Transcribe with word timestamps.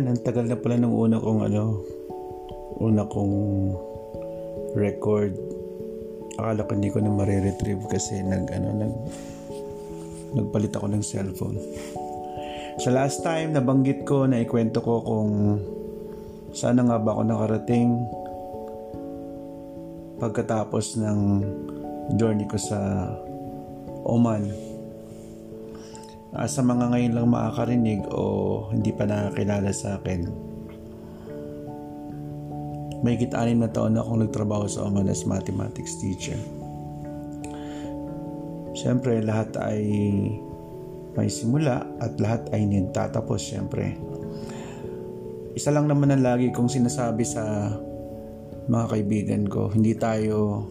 Ayan, 0.00 0.16
ang 0.16 0.24
tagal 0.24 0.48
na 0.48 0.56
pala 0.56 0.80
ng 0.80 0.96
una 0.96 1.20
kong 1.20 1.44
ano, 1.44 1.84
una 2.80 3.04
kong 3.04 3.36
record. 4.72 5.36
Akala 6.40 6.64
ko 6.64 6.72
hindi 6.72 6.88
ko 6.88 7.04
na 7.04 7.12
mariretrieve 7.12 7.84
kasi 7.84 8.24
nag 8.24 8.48
ano, 8.48 8.80
nag 8.80 8.94
nagpalit 10.40 10.72
ako 10.72 10.88
ng 10.88 11.04
cellphone. 11.04 11.60
Sa 12.80 12.96
last 12.96 13.20
time, 13.20 13.52
nabanggit 13.52 14.08
ko 14.08 14.24
na 14.24 14.40
ikwento 14.40 14.80
ko 14.80 15.04
kung 15.04 15.60
sana 16.56 16.80
nga 16.80 16.96
ba 16.96 17.12
ako 17.12 17.22
nakarating 17.28 17.92
pagkatapos 20.16 20.96
ng 20.96 21.18
journey 22.16 22.48
ko 22.48 22.56
sa 22.56 23.04
Oman 24.08 24.69
uh, 26.34 26.46
sa 26.46 26.62
mga 26.62 26.94
ngayon 26.94 27.12
lang 27.16 27.28
makakarinig 27.30 28.02
o 28.10 28.22
hindi 28.70 28.90
pa 28.94 29.06
nakakilala 29.06 29.70
sa 29.74 29.98
akin. 29.98 30.50
May 33.00 33.16
anim 33.16 33.64
na 33.64 33.70
taon 33.72 33.96
na 33.96 34.04
akong 34.04 34.28
nagtrabaho 34.28 34.68
sa 34.68 34.84
Oman 34.84 35.08
as 35.08 35.24
mathematics 35.24 35.96
teacher. 35.96 36.36
Siyempre, 38.76 39.24
lahat 39.24 39.56
ay 39.56 39.80
may 41.16 41.28
simula 41.32 41.80
at 41.96 42.20
lahat 42.20 42.52
ay 42.52 42.68
nagtatapos 42.68 43.40
siyempre. 43.40 43.96
Isa 45.56 45.72
lang 45.72 45.88
naman 45.88 46.12
ang 46.12 46.22
lagi 46.22 46.52
kong 46.52 46.68
sinasabi 46.68 47.24
sa 47.24 47.72
mga 48.68 48.86
kaibigan 48.86 49.42
ko, 49.48 49.72
hindi 49.72 49.96
tayo 49.96 50.68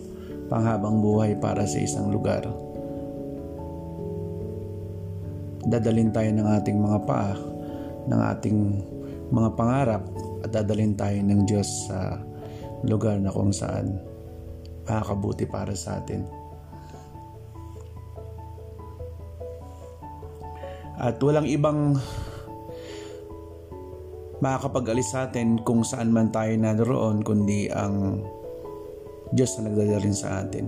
panghabang 0.48 1.02
buhay 1.02 1.34
para 1.42 1.66
sa 1.66 1.82
isang 1.82 2.14
lugar 2.14 2.69
dadalin 5.70 6.10
tayo 6.10 6.30
ng 6.34 6.48
ating 6.60 6.78
mga 6.78 7.00
paa, 7.06 7.34
ng 8.10 8.22
ating 8.36 8.58
mga 9.30 9.50
pangarap 9.54 10.04
at 10.42 10.50
dadalin 10.50 10.98
tayo 10.98 11.20
ng 11.22 11.46
Diyos 11.46 11.70
sa 11.86 12.18
lugar 12.84 13.22
na 13.22 13.30
kung 13.30 13.54
saan 13.54 14.02
makakabuti 14.90 15.46
para 15.46 15.78
sa 15.78 16.02
atin. 16.02 16.26
At 21.00 21.16
walang 21.24 21.48
ibang 21.48 21.96
makakapag-alis 24.44 25.16
sa 25.16 25.32
atin 25.32 25.64
kung 25.64 25.88
saan 25.88 26.12
man 26.12 26.32
tayo 26.32 26.52
naroon 26.60 27.24
kundi 27.24 27.72
ang 27.72 28.24
Diyos 29.32 29.60
na 29.60 29.72
nagdadalhin 29.72 30.16
sa 30.16 30.44
atin. 30.44 30.68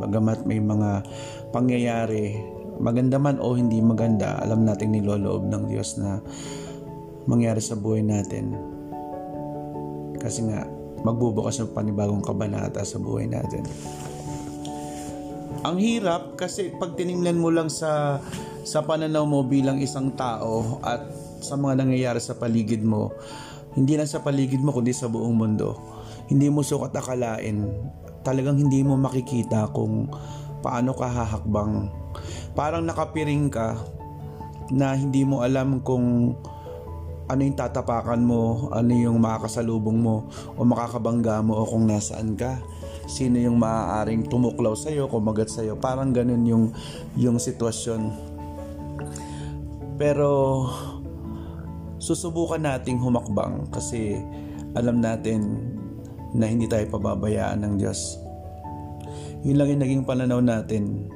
Bagamat 0.00 0.44
may 0.48 0.60
mga 0.60 1.04
pangyayari 1.50 2.55
maganda 2.80 3.16
man 3.16 3.40
o 3.40 3.56
hindi 3.56 3.80
maganda, 3.80 4.40
alam 4.40 4.64
nating 4.64 4.92
niloloob 4.96 5.48
ng 5.48 5.62
Diyos 5.68 5.96
na 6.00 6.20
mangyari 7.26 7.60
sa 7.60 7.74
buhay 7.74 8.04
natin. 8.04 8.54
Kasi 10.16 10.46
nga, 10.48 10.64
magbubukas 11.02 11.60
ng 11.62 11.74
panibagong 11.74 12.24
kabanata 12.24 12.82
sa 12.82 12.98
buhay 12.98 13.30
natin. 13.30 13.62
Ang 15.66 15.82
hirap 15.82 16.38
kasi 16.38 16.70
pag 16.78 16.94
tiningnan 16.94 17.42
mo 17.42 17.50
lang 17.50 17.66
sa 17.66 18.22
sa 18.66 18.82
pananaw 18.82 19.22
mo 19.26 19.46
bilang 19.46 19.78
isang 19.78 20.14
tao 20.14 20.82
at 20.82 21.06
sa 21.38 21.54
mga 21.54 21.86
nangyayari 21.86 22.18
sa 22.18 22.34
paligid 22.34 22.82
mo, 22.82 23.14
hindi 23.78 23.94
lang 23.94 24.10
sa 24.10 24.22
paligid 24.22 24.58
mo 24.58 24.74
kundi 24.74 24.90
sa 24.90 25.06
buong 25.06 25.34
mundo. 25.38 25.78
Hindi 26.26 26.50
mo 26.50 26.66
sukat 26.66 26.90
akalain, 26.94 27.62
talagang 28.26 28.58
hindi 28.58 28.82
mo 28.82 28.98
makikita 28.98 29.70
kung 29.70 30.10
paano 30.66 30.90
ka 30.98 31.06
hahakbang 31.06 31.86
parang 32.56 32.88
nakapiring 32.88 33.52
ka 33.52 33.76
na 34.72 34.96
hindi 34.96 35.22
mo 35.22 35.44
alam 35.44 35.84
kung 35.84 36.34
ano 37.26 37.40
yung 37.42 37.58
tatapakan 37.58 38.22
mo, 38.22 38.72
ano 38.72 38.90
yung 38.96 39.20
makakasalubong 39.20 39.98
mo 39.98 40.26
o 40.56 40.64
makakabangga 40.64 41.44
mo 41.44 41.62
o 41.62 41.68
kung 41.68 41.84
nasaan 41.86 42.34
ka. 42.34 42.58
Sino 43.06 43.38
yung 43.38 43.60
maaaring 43.60 44.26
tumuklaw 44.26 44.74
sa 44.74 44.90
iyo, 44.90 45.06
kumagat 45.06 45.52
sa 45.52 45.62
iyo. 45.62 45.78
Parang 45.78 46.10
ganun 46.10 46.42
yung 46.46 46.64
yung 47.14 47.38
sitwasyon. 47.38 48.10
Pero 49.98 50.64
susubukan 51.98 52.62
nating 52.62 52.98
humakbang 53.02 53.70
kasi 53.74 54.18
alam 54.74 55.02
natin 55.02 55.66
na 56.34 56.46
hindi 56.46 56.70
tayo 56.70 56.86
pababayaan 56.94 57.62
ng 57.62 57.74
Diyos. 57.78 58.22
Yun 59.42 59.58
lang 59.58 59.68
yung 59.70 59.82
naging 59.82 60.04
pananaw 60.06 60.42
natin 60.42 61.10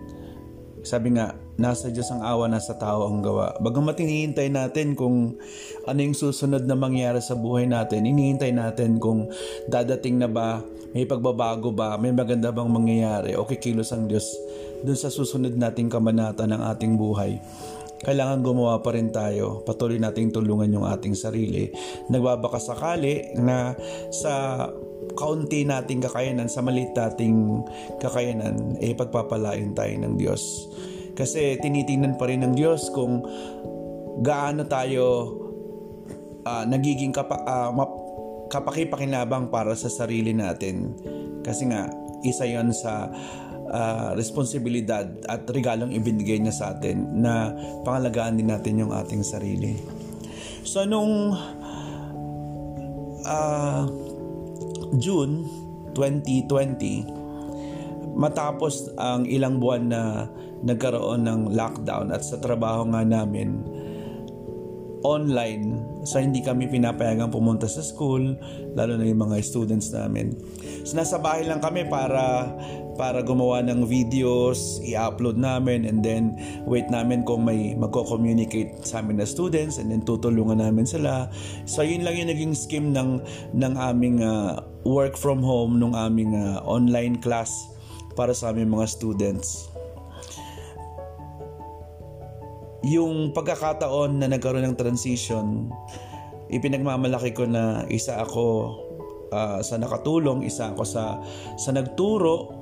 sabi 0.83 1.17
nga, 1.17 1.37
nasa 1.61 1.93
Diyos 1.93 2.09
ang 2.09 2.25
awa, 2.25 2.49
nasa 2.49 2.77
tao 2.77 3.05
ang 3.09 3.21
gawa. 3.21 3.57
Bagamat 3.61 4.01
hinihintay 4.01 4.49
natin 4.49 4.97
kung 4.97 5.37
ano 5.85 5.99
yung 6.01 6.17
susunod 6.17 6.65
na 6.65 6.77
mangyari 6.77 7.21
sa 7.21 7.37
buhay 7.37 7.69
natin, 7.69 8.09
hinihintay 8.09 8.53
natin 8.53 8.97
kung 8.97 9.29
dadating 9.69 10.21
na 10.21 10.29
ba, 10.29 10.65
may 10.97 11.07
pagbabago 11.07 11.71
ba, 11.71 11.95
may 12.01 12.11
maganda 12.11 12.51
bang 12.51 12.71
mangyayari 12.71 13.39
o 13.39 13.47
kikilos 13.47 13.93
ang 13.95 14.11
Diyos 14.11 14.27
dun 14.81 14.97
sa 14.97 15.13
susunod 15.13 15.55
nating 15.55 15.93
kamanata 15.93 16.49
ng 16.49 16.63
ating 16.75 16.97
buhay 16.97 17.37
kailangan 18.01 18.41
gumawa 18.41 18.81
pa 18.81 18.97
rin 18.97 19.13
tayo. 19.13 19.61
Patuloy 19.61 20.01
nating 20.01 20.33
tulungan 20.33 20.73
yung 20.73 20.89
ating 20.89 21.13
sarili. 21.13 21.69
Nagbabaka 22.09 22.57
sakali 22.57 23.37
na 23.37 23.77
sa 24.09 24.65
kaunti 25.15 25.67
nating 25.67 26.03
kakayanan, 26.03 26.49
sa 26.51 26.63
maliit 26.65 26.95
nating 26.95 27.65
kakayanan, 27.99 28.79
eh 28.79 28.95
pagpapalain 28.95 29.75
tayo 29.75 29.95
ng 30.01 30.15
Diyos. 30.19 30.43
Kasi 31.15 31.59
tinitingnan 31.61 32.17
pa 32.17 32.31
rin 32.31 32.47
ng 32.47 32.55
Diyos 32.57 32.89
kung 32.95 33.23
gaano 34.25 34.65
tayo 34.67 35.05
uh, 36.45 36.65
nagiging 36.65 37.13
kapa, 37.13 37.41
uh, 37.45 37.71
map, 37.75 37.93
kapakipakinabang 38.51 39.53
para 39.53 39.77
sa 39.79 39.87
sarili 39.87 40.35
natin. 40.35 40.97
Kasi 41.45 41.71
nga, 41.71 41.87
isa 42.27 42.45
yon 42.45 42.75
sa 42.75 43.09
uh, 43.71 44.11
responsibilidad 44.19 45.07
at 45.31 45.47
regalong 45.49 45.95
ibinigay 45.95 46.43
niya 46.43 46.53
sa 46.53 46.65
atin 46.77 47.23
na 47.23 47.55
pangalagaan 47.87 48.37
din 48.37 48.51
natin 48.51 48.83
yung 48.83 48.93
ating 48.93 49.25
sarili. 49.25 49.79
So 50.67 50.85
nung 50.85 51.33
uh, 53.25 53.83
June 54.99 55.47
2020, 55.95 58.17
matapos 58.17 58.91
ang 58.99 59.27
ilang 59.27 59.61
buwan 59.63 59.89
na 59.91 60.29
nagkaroon 60.67 61.25
ng 61.25 61.55
lockdown 61.55 62.11
at 62.11 62.27
sa 62.27 62.43
trabaho 62.43 62.85
nga 62.91 63.07
namin, 63.07 63.63
online 65.07 65.87
sa 66.05 66.21
hindi 66.21 66.41
kami 66.41 66.69
pinapayagang 66.69 67.33
pumunta 67.33 67.69
sa 67.69 67.85
school 67.85 68.37
lalo 68.75 68.93
na 68.97 69.05
yung 69.05 69.21
mga 69.31 69.41
students 69.45 69.93
namin. 69.93 70.37
So 70.85 70.97
nasa 70.97 71.21
bahay 71.21 71.45
lang 71.45 71.61
kami 71.61 71.87
para 71.89 72.51
para 73.01 73.25
gumawa 73.25 73.65
ng 73.65 73.89
videos 73.89 74.77
i-upload 74.85 75.41
namin 75.41 75.89
and 75.89 76.05
then 76.05 76.37
wait 76.69 76.89
namin 76.93 77.25
kung 77.25 77.49
may 77.49 77.73
magko-communicate 77.73 78.85
sa 78.85 79.01
amin 79.01 79.21
na 79.21 79.27
students 79.29 79.81
and 79.81 79.89
then 79.89 80.05
tutulungan 80.05 80.61
namin 80.61 80.85
sila. 80.85 81.33
So 81.65 81.81
yun 81.81 82.05
lang 82.05 82.21
yung 82.21 82.29
naging 82.33 82.53
scheme 82.53 82.93
ng 82.93 83.25
ng 83.57 83.75
aming 83.77 84.21
uh, 84.21 84.61
work 84.85 85.17
from 85.17 85.41
home 85.41 85.81
nung 85.81 85.97
aming 85.97 86.37
uh, 86.37 86.61
online 86.65 87.21
class 87.21 87.53
para 88.19 88.37
sa 88.37 88.53
aming 88.53 88.69
mga 88.69 88.87
students 88.91 89.70
yung 92.87 93.37
pagkakataon 93.37 94.21
na 94.21 94.27
nagkaroon 94.33 94.65
ng 94.73 94.77
transition, 94.79 95.69
ipinagmamalaki 96.49 97.37
ko 97.37 97.45
na 97.45 97.85
isa 97.93 98.17
ako 98.21 98.77
uh, 99.33 99.61
sa 99.61 99.77
nakatulong, 99.77 100.45
isa 100.45 100.73
ako 100.73 100.83
sa 100.85 101.21
sa 101.61 101.71
nagturo 101.77 102.61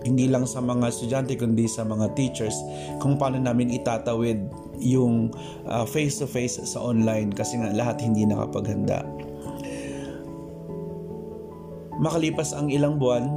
hindi 0.00 0.32
lang 0.32 0.48
sa 0.48 0.64
mga 0.64 0.88
estudyante 0.88 1.36
kundi 1.36 1.68
sa 1.68 1.84
mga 1.84 2.16
teachers 2.16 2.56
kung 3.04 3.20
paano 3.20 3.36
namin 3.36 3.68
itatawid 3.68 4.48
yung 4.80 5.28
uh, 5.68 5.84
face 5.84 6.16
to 6.16 6.24
face 6.24 6.56
sa 6.56 6.80
online 6.80 7.28
kasi 7.36 7.60
nga 7.60 7.68
lahat 7.68 8.00
hindi 8.00 8.24
nakapaghanda. 8.24 9.04
Makalipas 12.00 12.56
ang 12.56 12.72
ilang 12.72 12.96
buwan, 12.96 13.28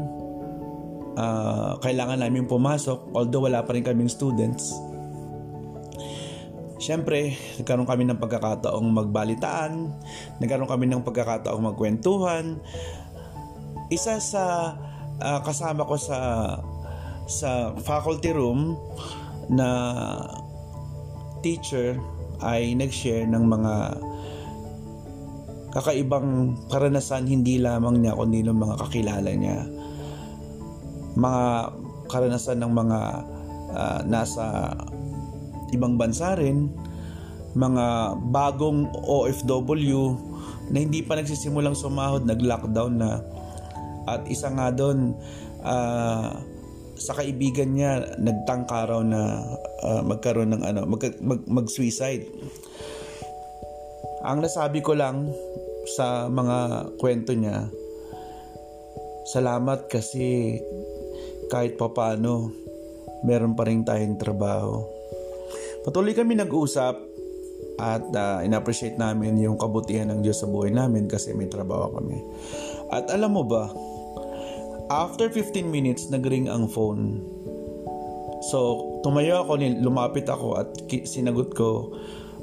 uh, 1.19 1.75
kailangan 1.83 2.23
namin 2.23 2.47
pumasok 2.47 3.11
although 3.11 3.43
wala 3.43 3.59
pa 3.59 3.75
rin 3.75 3.83
kaming 3.83 4.07
students 4.07 4.71
Siyempre, 6.83 7.39
nagkaroon 7.55 7.87
kami 7.87 8.03
ng 8.03 8.19
pagkakataong 8.19 8.83
magbalitaan, 8.91 9.87
nagkaroon 10.43 10.67
kami 10.67 10.91
ng 10.91 11.07
pagkakataong 11.07 11.63
magkwentuhan. 11.71 12.59
Isa 13.87 14.19
sa 14.19 14.75
uh, 15.23 15.39
kasama 15.47 15.87
ko 15.87 15.95
sa 15.95 16.19
sa 17.23 17.71
faculty 17.79 18.35
room 18.35 18.75
na 19.47 19.69
teacher 21.39 21.95
ay 22.43 22.75
nag-share 22.75 23.31
ng 23.31 23.43
mga 23.47 23.73
kakaibang 25.71 26.59
karanasan 26.67 27.31
hindi 27.31 27.63
lamang 27.63 28.03
niya 28.03 28.11
kundi 28.11 28.43
ng 28.43 28.59
mga 28.59 28.75
kakilala 28.83 29.31
niya. 29.31 29.63
Mga 31.15 31.43
karanasan 32.11 32.59
ng 32.59 32.73
mga 32.75 32.99
uh, 33.71 33.99
nasa 34.03 34.75
ibang 35.73 35.97
bansa 35.97 36.37
rin 36.37 36.69
mga 37.53 38.17
bagong 38.33 38.89
OFW 39.05 40.17
na 40.73 40.77
hindi 40.81 41.05
pa 41.05 41.19
nagsisimulang 41.19 41.77
sumahod, 41.77 42.25
nag-lockdown 42.25 42.93
na. 42.97 43.21
At 44.09 44.25
isa 44.25 44.49
nga 44.49 44.73
doon, 44.73 45.13
uh, 45.61 46.33
sa 46.97 47.13
kaibigan 47.17 47.77
niya, 47.77 48.17
nagtangka 48.17 48.89
raw 48.89 49.01
na 49.05 49.41
uh, 49.85 50.01
magkaroon 50.01 50.55
ng 50.57 50.63
ano, 50.65 50.81
mag, 50.89 51.01
mag, 51.21 51.41
mag-suicide. 51.45 52.25
Ang 54.23 54.39
nasabi 54.39 54.79
ko 54.79 54.95
lang 54.95 55.29
sa 55.99 56.31
mga 56.31 56.89
kwento 56.95 57.35
niya, 57.35 57.67
salamat 59.29 59.91
kasi 59.91 60.57
kahit 61.51 61.75
papano, 61.75 62.49
meron 63.27 63.53
pa 63.53 63.67
rin 63.67 63.83
tayong 63.83 64.15
trabaho. 64.15 65.02
Patuloy 65.83 66.15
kami 66.15 66.39
nag-usap 66.39 66.95
at 67.75 68.05
uh, 68.15 68.39
in-appreciate 68.39 68.95
namin 68.95 69.35
yung 69.35 69.59
kabutihan 69.59 70.07
ng 70.15 70.23
Diyos 70.23 70.39
sa 70.39 70.47
buhay 70.47 70.71
namin 70.71 71.11
kasi 71.11 71.35
may 71.35 71.51
trabaho 71.51 71.91
kami. 71.99 72.23
At 72.87 73.11
alam 73.11 73.35
mo 73.35 73.43
ba, 73.43 73.67
after 74.87 75.27
15 75.27 75.67
minutes, 75.67 76.07
nagring 76.07 76.47
ang 76.47 76.71
phone. 76.71 77.19
So, 78.47 78.99
tumayo 79.03 79.43
ako, 79.43 79.59
lumapit 79.83 80.27
ako 80.31 80.63
at 80.63 80.71
sinagot 81.03 81.51
ko, 81.51 81.91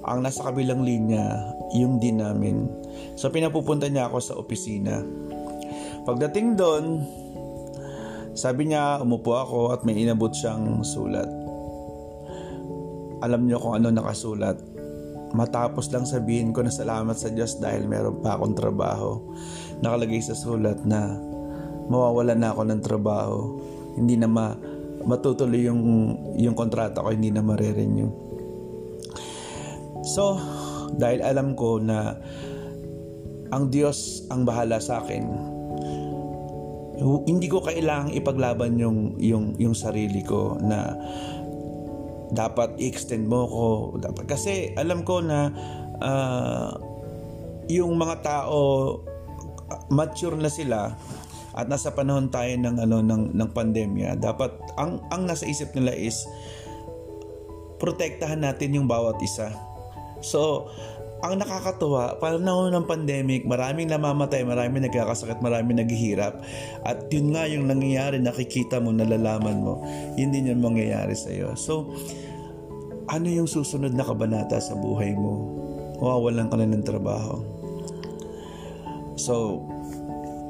ang 0.05 0.21
nasa 0.21 0.45
kabilang 0.45 0.85
linya, 0.85 1.41
yung 1.73 1.97
din 1.97 2.21
namin. 2.21 2.69
So, 3.17 3.33
pinapupunta 3.33 3.89
niya 3.89 4.13
ako 4.13 4.19
sa 4.21 4.37
opisina. 4.37 5.01
Pagdating 6.05 6.61
doon, 6.61 7.09
sabi 8.37 8.69
niya, 8.73 9.01
umupo 9.01 9.33
ako 9.33 9.59
at 9.73 9.81
may 9.89 9.97
inabot 9.97 10.33
siyang 10.33 10.85
sulat 10.85 11.40
alam 13.21 13.47
niyo 13.47 13.61
kung 13.61 13.77
ano 13.77 13.93
nakasulat. 13.93 14.57
Matapos 15.31 15.93
lang 15.95 16.09
sabihin 16.09 16.51
ko 16.51 16.67
na 16.67 16.75
salamat 16.75 17.15
sa 17.15 17.31
Diyos 17.31 17.63
dahil 17.63 17.87
meron 17.87 18.19
pa 18.19 18.35
akong 18.35 18.59
trabaho. 18.59 19.23
Nakalagay 19.79 20.19
sa 20.19 20.35
sulat 20.35 20.83
na 20.83 21.15
mawawala 21.87 22.35
na 22.35 22.51
ako 22.51 22.63
ng 22.67 22.81
trabaho. 22.83 23.39
Hindi 23.95 24.19
na 24.19 24.27
ma 24.27 24.59
matutuloy 25.07 25.65
yung 25.65 25.83
yung 26.37 26.57
kontrata 26.59 27.01
ko, 27.01 27.15
hindi 27.15 27.31
na 27.31 27.41
mare-renew. 27.41 28.11
So, 30.05 30.37
dahil 30.97 31.23
alam 31.23 31.55
ko 31.55 31.79
na 31.79 32.19
ang 33.51 33.71
Diyos 33.71 34.27
ang 34.31 34.43
bahala 34.43 34.83
sa 34.83 35.03
akin, 35.03 35.25
hindi 37.01 37.49
ko 37.49 37.65
kailangang 37.65 38.13
ipaglaban 38.13 38.77
yung 38.77 39.17
yung 39.17 39.57
yung 39.57 39.73
sarili 39.73 40.21
ko 40.21 40.61
na 40.61 40.95
dapat 42.31 42.79
i-extend 42.79 43.27
mo 43.27 43.47
ko. 43.47 43.67
Dapat 43.99 44.25
kasi 44.31 44.73
alam 44.79 45.03
ko 45.03 45.23
na 45.23 45.51
uh, 46.01 46.71
yung 47.71 47.95
mga 47.99 48.23
tao 48.23 48.59
mature 49.91 50.35
na 50.35 50.51
sila 50.51 50.95
at 51.55 51.67
nasa 51.67 51.95
panahon 51.95 52.31
tayo 52.31 52.51
ng 52.59 52.77
ano 52.79 53.03
ng 53.03 53.35
ng 53.35 53.51
pandemya. 53.51 54.19
Dapat 54.19 54.79
ang 54.79 55.03
ang 55.11 55.27
nasa 55.27 55.47
isip 55.47 55.75
nila 55.75 55.95
is 55.95 56.27
protektahan 57.83 58.43
natin 58.43 58.79
yung 58.79 58.87
bawat 58.87 59.19
isa. 59.23 59.51
So 60.21 60.71
ang 61.21 61.37
nakakatuwa, 61.37 62.17
panahon 62.17 62.73
ng 62.73 62.89
pandemic, 62.89 63.45
maraming 63.45 63.93
namamatay, 63.93 64.41
maraming 64.41 64.89
nagkakasakit, 64.89 65.45
maraming 65.45 65.77
naghihirap. 65.77 66.41
At 66.81 67.13
yun 67.13 67.37
nga 67.37 67.45
yung 67.45 67.69
nangyayari, 67.69 68.17
nakikita 68.25 68.81
mo, 68.81 68.89
nalalaman 68.89 69.61
mo. 69.61 69.85
Yun 70.17 70.33
din 70.33 70.49
yung 70.49 70.65
mangyayari 70.65 71.13
sa 71.13 71.29
iyo. 71.29 71.53
So, 71.61 71.93
ano 73.13 73.29
yung 73.29 73.45
susunod 73.45 73.93
na 73.93 74.01
kabanata 74.01 74.57
sa 74.65 74.73
buhay 74.73 75.13
mo? 75.13 75.61
Mawawalan 76.01 76.49
ka 76.49 76.57
na 76.57 76.73
ng 76.73 76.87
trabaho. 76.89 77.45
So, 79.21 79.61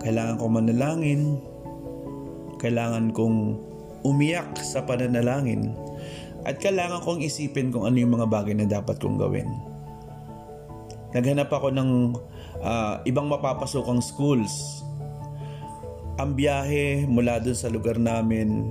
kailangan 0.06 0.38
ko 0.38 0.46
manalangin. 0.46 1.42
Kailangan 2.62 3.10
kong 3.10 3.58
umiyak 4.06 4.54
sa 4.62 4.86
pananalangin. 4.86 5.74
At 6.46 6.62
kailangan 6.62 7.02
kong 7.02 7.26
isipin 7.26 7.74
kung 7.74 7.90
ano 7.90 7.98
yung 7.98 8.14
mga 8.14 8.30
bagay 8.30 8.54
na 8.54 8.70
dapat 8.70 9.02
kong 9.02 9.18
gawin 9.18 9.69
naghanap 11.10 11.50
ako 11.50 11.74
ng 11.74 12.14
uh, 12.62 13.02
ibang 13.06 13.26
mapapasokang 13.26 14.02
schools. 14.02 14.82
Ang 16.20 16.36
biyahe 16.36 17.08
mula 17.08 17.40
dun 17.40 17.56
sa 17.56 17.72
lugar 17.72 17.96
namin, 17.96 18.70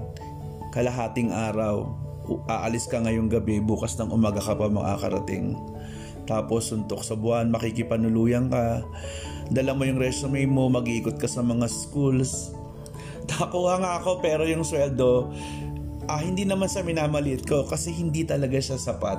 kalahating 0.69 1.33
araw, 1.33 1.89
aalis 2.45 2.85
ka 2.85 3.01
ngayong 3.01 3.27
gabi, 3.27 3.57
bukas 3.57 3.97
ng 3.97 4.13
umaga 4.13 4.39
ka 4.39 4.53
pa 4.53 4.69
makakarating. 4.69 5.57
Tapos 6.29 6.69
suntok 6.69 7.01
sa 7.01 7.17
buwan, 7.17 7.49
makikipanuluyan 7.49 8.53
ka, 8.53 8.85
dala 9.49 9.73
mo 9.73 9.81
yung 9.81 9.97
resume 9.97 10.45
mo, 10.45 10.69
mag-iikot 10.69 11.17
ka 11.17 11.25
sa 11.25 11.41
mga 11.41 11.65
schools. 11.65 12.53
Nakuha 13.29 13.81
nga 13.81 13.91
ako 13.97 14.21
pero 14.21 14.45
yung 14.45 14.61
sweldo, 14.61 15.33
ah, 16.05 16.21
hindi 16.21 16.45
naman 16.45 16.69
sa 16.69 16.85
minamaliit 16.85 17.49
ko 17.49 17.65
kasi 17.65 17.89
hindi 17.89 18.29
talaga 18.29 18.61
siya 18.61 18.77
sapat 18.77 19.17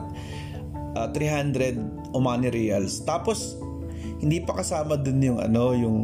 uh, 1.00 1.08
300 1.12 2.12
Omani 2.12 2.52
reals. 2.52 3.00
Tapos 3.06 3.56
hindi 4.20 4.44
pa 4.44 4.61
kasama 4.61 5.00
dun 5.00 5.25
yung 5.25 5.38
ano 5.41 5.73
yung 5.73 5.99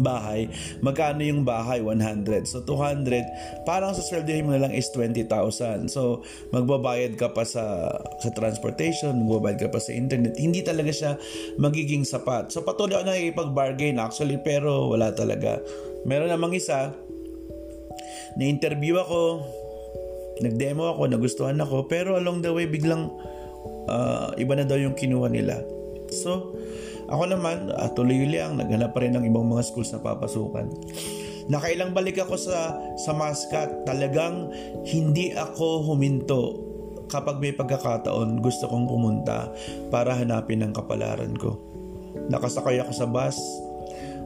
bahay. 0.00 0.48
Magkano 0.80 1.20
yung 1.20 1.44
bahay? 1.44 1.84
100. 1.84 2.48
So 2.48 2.64
200, 2.64 3.68
parang 3.68 3.92
sa 3.92 4.00
sweldohin 4.00 4.48
mo 4.48 4.56
na 4.56 4.64
lang 4.68 4.72
is 4.72 4.88
20,000. 4.94 5.28
So 5.92 6.24
magbabayad 6.54 7.20
ka 7.20 7.36
pa 7.36 7.44
sa 7.44 7.92
sa 8.22 8.28
transportation, 8.32 9.12
magbabayad 9.26 9.58
ka 9.60 9.68
pa 9.68 9.80
sa 9.82 9.92
internet. 9.92 10.38
Hindi 10.40 10.64
talaga 10.64 10.92
siya 10.94 11.12
magiging 11.60 12.08
sapat. 12.08 12.48
So 12.54 12.64
patuloy 12.64 12.96
ako 12.96 13.12
nakikipag-bargain 13.12 14.00
actually 14.00 14.40
pero 14.40 14.88
wala 14.88 15.12
talaga. 15.12 15.60
Meron 16.08 16.32
namang 16.32 16.56
isa 16.56 16.96
na 18.36 18.44
interview 18.48 18.96
ako, 18.96 19.44
nag-demo 20.40 20.96
ako, 20.96 21.02
nagustuhan 21.12 21.60
ako, 21.60 21.86
pero 21.86 22.16
along 22.16 22.40
the 22.40 22.48
way 22.48 22.64
biglang 22.64 23.12
uh, 23.88 24.34
iba 24.38 24.52
na 24.54 24.66
daw 24.66 24.78
yung 24.78 24.94
kinuha 24.94 25.28
nila. 25.30 25.62
So, 26.12 26.54
ako 27.08 27.24
naman, 27.28 27.72
uh, 27.72 27.90
tuloy 27.92 28.28
lang, 28.28 28.60
naghanap 28.60 28.92
pa 28.92 29.02
rin 29.02 29.16
ng 29.16 29.24
ibang 29.26 29.48
mga 29.48 29.64
schools 29.64 29.90
na 29.92 30.00
papasukan. 30.00 30.68
Nakailang 31.50 31.90
balik 31.90 32.22
ako 32.22 32.38
sa, 32.38 32.78
sa 33.00 33.12
Mascot, 33.16 33.82
talagang 33.82 34.52
hindi 34.86 35.34
ako 35.34 35.90
huminto 35.90 36.62
kapag 37.10 37.42
may 37.42 37.52
pagkakataon 37.52 38.40
gusto 38.40 38.70
kong 38.70 38.88
pumunta 38.88 39.50
para 39.92 40.16
hanapin 40.16 40.64
ang 40.64 40.72
kapalaran 40.72 41.34
ko. 41.36 41.58
Nakasakay 42.30 42.80
ako 42.80 42.92
sa 42.94 43.06
bus, 43.10 43.36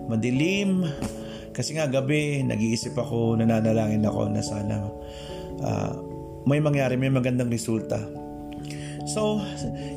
madilim, 0.07 0.87
kasi 1.57 1.73
nga 1.73 1.89
gabi, 1.89 2.45
nag-iisip 2.45 2.93
ako, 2.93 3.41
nananalangin 3.41 4.05
ako 4.05 4.29
na 4.29 4.43
sana 4.45 4.77
uh, 5.65 5.93
may 6.47 6.63
mangyari, 6.63 6.95
may 6.95 7.11
magandang 7.11 7.51
resulta 7.51 7.99
So, 9.07 9.39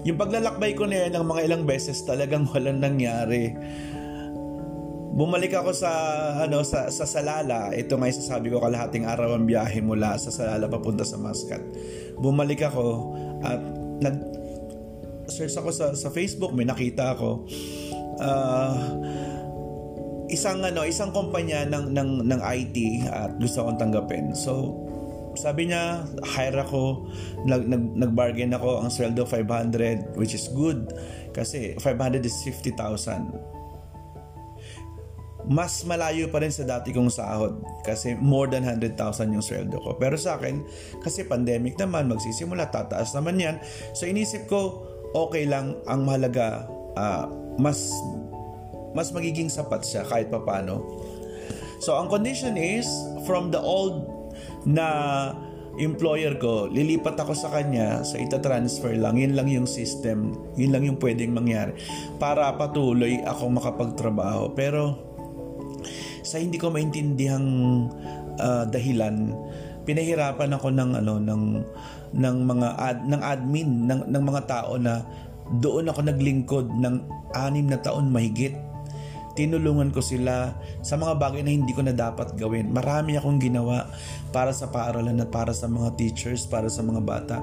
yung 0.05 0.21
paglalakbay 0.21 0.77
ko 0.77 0.85
na 0.85 1.05
yan 1.05 1.17
ng 1.17 1.25
mga 1.25 1.41
ilang 1.49 1.63
beses 1.65 2.05
talagang 2.05 2.45
walang 2.53 2.77
nangyari. 2.77 3.57
Bumalik 5.09 5.51
ako 5.51 5.73
sa 5.73 5.91
ano 6.45 6.61
sa 6.61 6.87
sa 6.93 7.03
Salala. 7.03 7.73
Ito 7.73 7.97
nga 7.97 8.07
sasabi 8.13 8.53
ko 8.53 8.61
kalahating 8.61 9.09
araw 9.09 9.35
ang 9.35 9.49
biyahe 9.49 9.81
mula 9.81 10.15
sa 10.21 10.29
Salala 10.29 10.69
papunta 10.69 11.01
sa 11.01 11.17
Muscat. 11.17 11.59
Bumalik 12.21 12.61
ako 12.63 13.17
at 13.41 13.59
nag 13.99 14.15
search 15.27 15.57
ako 15.57 15.69
sa 15.73 15.91
sa 15.97 16.13
Facebook, 16.13 16.53
may 16.53 16.63
nakita 16.63 17.17
ako. 17.17 17.49
Uh, 18.21 18.77
isang 20.29 20.61
ano, 20.61 20.85
isang 20.85 21.09
kumpanya 21.09 21.65
ng 21.65 21.89
ng 21.91 22.09
ng 22.29 22.41
IT 22.45 22.77
at 23.09 23.33
gusto 23.41 23.65
kong 23.65 23.81
tanggapin. 23.81 24.31
So, 24.37 24.77
sabi 25.37 25.69
niya, 25.69 26.05
hire 26.37 26.57
ako, 26.65 27.09
nag, 27.45 27.69
nag, 27.69 27.83
nag-bargain 28.07 28.53
ako, 28.55 28.81
ang 28.81 28.89
sweldo 28.89 29.25
500, 29.27 30.17
which 30.17 30.33
is 30.33 30.49
good. 30.53 30.89
Kasi 31.35 31.77
500 31.77 32.25
is 32.25 32.37
50,000. 32.41 33.59
Mas 35.49 35.81
malayo 35.87 36.29
pa 36.29 36.43
rin 36.43 36.53
sa 36.53 36.61
dati 36.61 36.93
kong 36.93 37.09
sahod 37.09 37.63
kasi 37.81 38.13
more 38.13 38.45
than 38.51 38.61
100,000 38.67 38.93
yung 39.33 39.41
sweldo 39.41 39.81
ko. 39.81 39.97
Pero 39.97 40.13
sa 40.19 40.37
akin, 40.37 40.61
kasi 41.01 41.25
pandemic 41.25 41.73
naman, 41.79 42.05
magsisimula, 42.11 42.69
tataas 42.69 43.15
naman 43.17 43.39
yan. 43.39 43.55
So 43.97 44.05
inisip 44.05 44.45
ko, 44.45 44.85
okay 45.15 45.49
lang, 45.49 45.79
ang 45.89 46.05
mahalaga, 46.05 46.69
uh, 46.93 47.25
mas 47.57 47.89
mas 48.93 49.13
magiging 49.13 49.49
sapat 49.49 49.85
siya 49.85 50.01
kahit 50.05 50.33
papano. 50.33 50.81
So 51.79 51.95
ang 51.95 52.11
condition 52.11 52.59
is, 52.59 52.85
from 53.23 53.53
the 53.53 53.61
old 53.61 54.08
na 54.65 54.87
employer 55.79 56.35
ko, 56.35 56.67
lilipat 56.67 57.15
ako 57.15 57.31
sa 57.31 57.47
kanya, 57.53 58.03
sa 58.03 58.19
ita-transfer 58.19 58.99
lang, 58.99 59.15
yun 59.15 59.33
lang 59.37 59.47
yung 59.47 59.63
system, 59.69 60.35
yun 60.59 60.75
lang 60.75 60.83
yung 60.83 60.99
pwedeng 60.99 61.31
mangyari 61.31 61.77
para 62.19 62.51
patuloy 62.59 63.23
ako 63.23 63.47
makapagtrabaho. 63.47 64.51
Pero 64.57 64.99
sa 66.25 66.37
hindi 66.37 66.59
ko 66.59 66.69
maintindihang 66.69 67.47
uh, 68.37 68.63
dahilan, 68.67 69.31
pinahirapan 69.87 70.51
ako 70.59 70.67
ng 70.75 70.91
ano 70.99 71.15
ng 71.17 71.43
ng 72.09 72.37
mga 72.43 72.67
ad, 72.75 72.97
ng 73.07 73.21
admin 73.21 73.69
ng 73.87 74.01
ng 74.11 74.23
mga 74.25 74.41
tao 74.49 74.75
na 74.75 75.05
Doon 75.57 75.89
ako 75.89 76.05
naglingkod 76.05 76.77
ng 76.77 76.95
anim 77.33 77.65
na 77.65 77.81
taon 77.81 78.13
mahigit. 78.13 78.53
Tinulungan 79.39 79.95
ko 79.95 80.03
sila 80.03 80.51
sa 80.83 80.99
mga 80.99 81.15
bagay 81.15 81.47
na 81.47 81.55
hindi 81.55 81.71
ko 81.71 81.79
na 81.79 81.95
dapat 81.95 82.35
gawin. 82.35 82.75
Marami 82.75 83.15
akong 83.15 83.39
ginawa 83.39 83.87
para 84.35 84.51
sa 84.51 84.67
paaralan 84.67 85.23
at 85.23 85.31
para 85.31 85.55
sa 85.55 85.71
mga 85.71 85.95
teachers, 85.95 86.43
para 86.43 86.67
sa 86.67 86.83
mga 86.83 86.99
bata. 86.99 87.39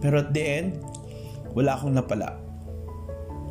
Pero 0.00 0.24
at 0.24 0.32
the 0.32 0.40
end, 0.40 0.80
wala 1.52 1.76
akong 1.76 1.92
napala. 1.92 2.40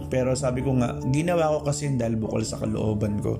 Pero 0.09 0.33
sabi 0.33 0.65
ko 0.65 0.73
nga, 0.81 0.97
ginawa 1.13 1.61
ko 1.61 1.69
kasi 1.69 1.93
dahil 1.93 2.17
bukol 2.17 2.41
sa 2.41 2.57
kalooban 2.57 3.21
ko. 3.21 3.37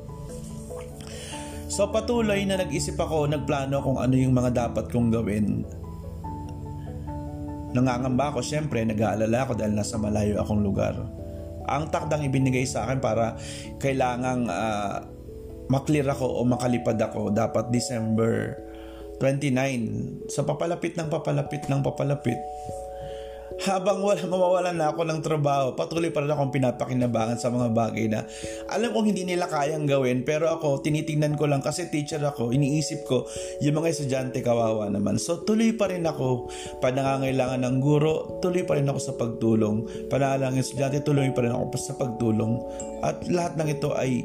So 1.65 1.89
patuloy 1.89 2.45
na 2.45 2.61
nag-isip 2.61 3.01
ako, 3.01 3.33
nagplano 3.33 3.81
kung 3.81 3.97
ano 3.97 4.13
yung 4.13 4.37
mga 4.37 4.69
dapat 4.69 4.93
kong 4.93 5.09
gawin. 5.09 5.65
Nangangamba 7.73 8.29
ako, 8.29 8.45
syempre, 8.45 8.85
nag-aalala 8.85 9.45
ako 9.45 9.57
dahil 9.57 9.73
nasa 9.73 9.97
malayo 9.97 10.37
akong 10.37 10.61
lugar. 10.61 11.18
Ang 11.69 11.93
takdang 11.93 12.25
ibinigay 12.25 12.65
sa 12.65 12.89
akin 12.89 12.97
para 12.97 13.37
kailangang 13.77 14.49
uh, 14.49 15.05
maklear 15.69 16.09
ako 16.09 16.25
o 16.25 16.41
makalipad 16.43 16.97
ako 16.97 17.29
dapat 17.29 17.69
December 17.69 18.57
29. 19.21 20.31
So 20.31 20.47
papalapit 20.47 20.97
ng 20.97 21.11
papalapit 21.11 21.69
ng 21.69 21.81
papalapit 21.85 22.39
habang 23.59 23.99
wala 23.99 24.23
mawawalan 24.23 24.75
na 24.79 24.95
ako 24.95 25.03
ng 25.03 25.19
trabaho, 25.19 25.75
patuloy 25.75 26.07
pa 26.15 26.23
rin 26.23 26.31
akong 26.31 26.53
pinapakinabangan 26.55 27.35
sa 27.35 27.51
mga 27.51 27.67
bagay 27.75 28.07
na 28.07 28.23
alam 28.71 28.95
kong 28.95 29.11
hindi 29.11 29.27
nila 29.27 29.51
kayang 29.51 29.83
gawin 29.83 30.23
pero 30.23 30.47
ako 30.47 30.79
tinitingnan 30.79 31.35
ko 31.35 31.49
lang 31.49 31.59
kasi 31.59 31.91
teacher 31.91 32.23
ako, 32.23 32.55
iniisip 32.55 33.03
ko 33.03 33.27
yung 33.59 33.83
mga 33.83 33.91
estudyante 33.91 34.39
kawawa 34.39 34.87
naman. 34.87 35.19
So 35.19 35.43
tuloy 35.43 35.75
pa 35.75 35.91
rin 35.91 36.07
ako 36.07 36.47
panangangailangan 36.79 37.67
ng 37.67 37.77
guro, 37.83 38.39
tuloy 38.39 38.63
pa 38.63 38.79
rin 38.79 38.87
ako 38.87 38.99
sa 38.99 39.13
pagtulong. 39.19 40.07
Panangangailangan 40.07 40.63
estudyante, 40.63 41.03
tuloy 41.03 41.27
pa 41.35 41.43
rin 41.43 41.51
ako 41.51 41.75
sa 41.75 41.93
pagtulong. 41.99 42.53
At 43.03 43.27
lahat 43.27 43.59
ng 43.59 43.69
ito 43.75 43.91
ay 43.91 44.23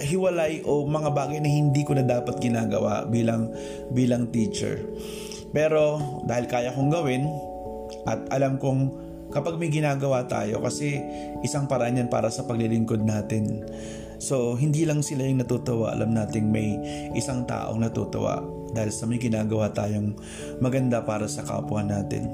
hiwalay 0.00 0.60
o 0.64 0.84
mga 0.84 1.12
bagay 1.12 1.38
na 1.40 1.48
hindi 1.48 1.80
ko 1.84 1.96
na 1.96 2.04
dapat 2.04 2.36
ginagawa 2.40 3.08
bilang 3.08 3.52
bilang 3.92 4.28
teacher. 4.28 4.80
Pero 5.56 6.00
dahil 6.28 6.44
kaya 6.48 6.74
kong 6.76 6.92
gawin, 6.92 7.24
at 8.06 8.30
alam 8.30 8.56
kong 8.62 8.94
kapag 9.34 9.58
may 9.58 9.68
ginagawa 9.68 10.22
tayo 10.30 10.62
kasi 10.62 11.02
isang 11.42 11.66
paraan 11.66 11.98
yan 11.98 12.10
para 12.10 12.30
sa 12.30 12.46
paglilingkod 12.46 13.02
natin. 13.02 13.66
So, 14.16 14.56
hindi 14.56 14.88
lang 14.88 15.04
sila 15.04 15.28
yung 15.28 15.44
natutuwa. 15.44 15.92
Alam 15.92 16.16
nating 16.16 16.48
may 16.48 16.78
isang 17.12 17.44
taong 17.44 17.82
natutuwa 17.82 18.40
dahil 18.72 18.88
sa 18.88 19.04
may 19.04 19.20
ginagawa 19.20 19.68
tayong 19.74 20.16
maganda 20.62 21.04
para 21.04 21.28
sa 21.28 21.44
kapwa 21.44 21.84
natin. 21.84 22.24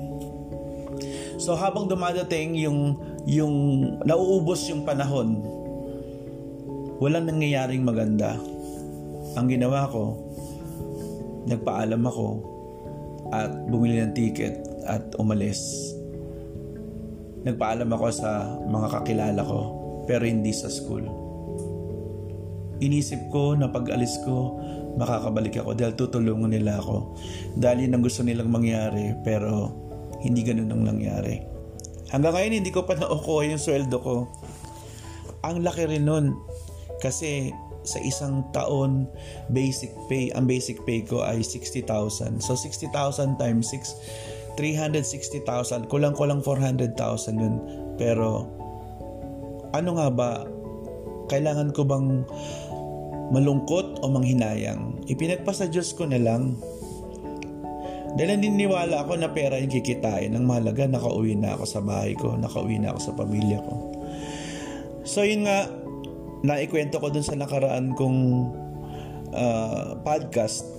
So, 1.43 1.59
habang 1.59 1.91
dumadating 1.91 2.55
yung, 2.55 3.02
yung 3.26 3.55
nauubos 4.07 4.62
yung 4.71 4.87
panahon, 4.87 5.43
walang 7.02 7.26
nangyayaring 7.26 7.83
maganda. 7.83 8.38
Ang 9.35 9.50
ginawa 9.50 9.91
ko, 9.91 10.23
nagpaalam 11.50 11.99
ako 12.07 12.29
at 13.35 13.50
bumili 13.67 13.99
ng 13.99 14.14
ticket 14.14 14.72
at 14.87 15.15
umalis. 15.19 15.61
Nagpaalam 17.43 17.91
ako 17.91 18.07
sa 18.15 18.47
mga 18.71 18.89
kakilala 19.01 19.43
ko 19.43 19.61
pero 20.07 20.27
hindi 20.27 20.55
sa 20.55 20.71
school. 20.71 21.03
Inisip 22.83 23.31
ko 23.31 23.55
na 23.55 23.71
pag 23.71 23.87
alis 23.95 24.19
ko, 24.27 24.59
makakabalik 24.99 25.55
ako 25.62 25.71
dahil 25.79 25.95
tutulungan 25.95 26.51
nila 26.51 26.83
ako. 26.83 27.15
Dahil 27.55 27.87
yun 27.87 27.95
ang 27.95 28.03
gusto 28.03 28.27
nilang 28.27 28.51
mangyari 28.51 29.15
pero 29.23 29.71
hindi 30.23 30.43
ganun 30.43 30.71
ang 30.71 30.83
nangyari. 30.87 31.43
Hanggang 32.11 32.35
ngayon 32.35 32.59
hindi 32.62 32.71
ko 32.75 32.83
pa 32.83 32.99
naukuha 32.99 33.49
yung 33.51 33.62
sweldo 33.62 33.99
ko. 34.03 34.17
Ang 35.47 35.62
laki 35.67 35.87
rin 35.91 36.07
nun 36.07 36.35
kasi 37.03 37.51
sa 37.83 37.99
isang 37.99 38.47
taon 38.55 39.11
basic 39.51 39.91
pay 40.07 40.31
ang 40.39 40.47
basic 40.47 40.79
pay 40.87 41.03
ko 41.03 41.27
ay 41.27 41.43
60,000 41.43 42.39
so 42.39 42.55
60,000 42.55 42.95
times 43.43 43.75
6 43.75 44.41
360,000, 44.56 45.88
kulang-kulang 45.88 46.44
400,000 46.44 46.92
yun. 47.38 47.56
Pero, 47.97 48.49
ano 49.73 49.90
nga 49.97 50.09
ba, 50.12 50.30
kailangan 51.32 51.73
ko 51.73 51.82
bang 51.88 52.25
malungkot 53.32 54.04
o 54.04 54.12
manghinayang? 54.12 55.00
Ipinagpasa 55.09 55.68
Diyos 55.68 55.97
ko 55.97 56.04
na 56.04 56.21
lang. 56.21 56.61
Dahil 58.12 58.37
naniniwala 58.37 59.09
ako 59.09 59.16
na 59.16 59.32
pera 59.32 59.56
yung 59.56 59.73
kikitain. 59.73 60.37
Ang 60.37 60.44
mahalaga, 60.44 60.85
nakauwi 60.85 61.32
na 61.32 61.56
ako 61.56 61.64
sa 61.64 61.80
bahay 61.80 62.12
ko, 62.12 62.37
nakauwi 62.37 62.76
na 62.76 62.92
ako 62.92 63.00
sa 63.00 63.16
pamilya 63.16 63.59
ko. 63.64 63.75
So 65.02 65.25
yun 65.25 65.49
nga, 65.49 65.64
naikwento 66.44 67.00
ko 67.00 67.09
dun 67.09 67.25
sa 67.25 67.38
nakaraan 67.38 67.97
kong 67.97 68.18
uh, 69.32 69.97
podcast 70.04 70.72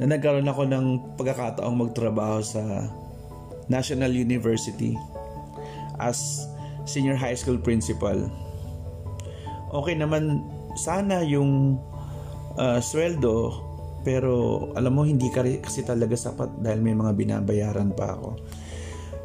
na 0.00 0.16
nagkaroon 0.16 0.48
ako 0.48 0.64
ng 0.64 0.86
pagkakataong 1.20 1.76
magtrabaho 1.76 2.40
sa 2.40 2.88
National 3.68 4.16
University 4.16 4.96
as 6.00 6.48
senior 6.88 7.14
high 7.14 7.36
school 7.36 7.60
principal. 7.60 8.16
Okay 9.70 9.94
naman 9.94 10.40
sana 10.74 11.20
yung 11.20 11.76
uh, 12.56 12.80
sweldo 12.80 13.68
pero 14.00 14.64
alam 14.72 14.96
mo 14.96 15.04
hindi 15.04 15.28
ka 15.28 15.44
kasi 15.60 15.84
talaga 15.84 16.16
sapat 16.16 16.64
dahil 16.64 16.80
may 16.80 16.96
mga 16.96 17.12
binabayaran 17.12 17.92
pa 17.92 18.16
ako. 18.16 18.40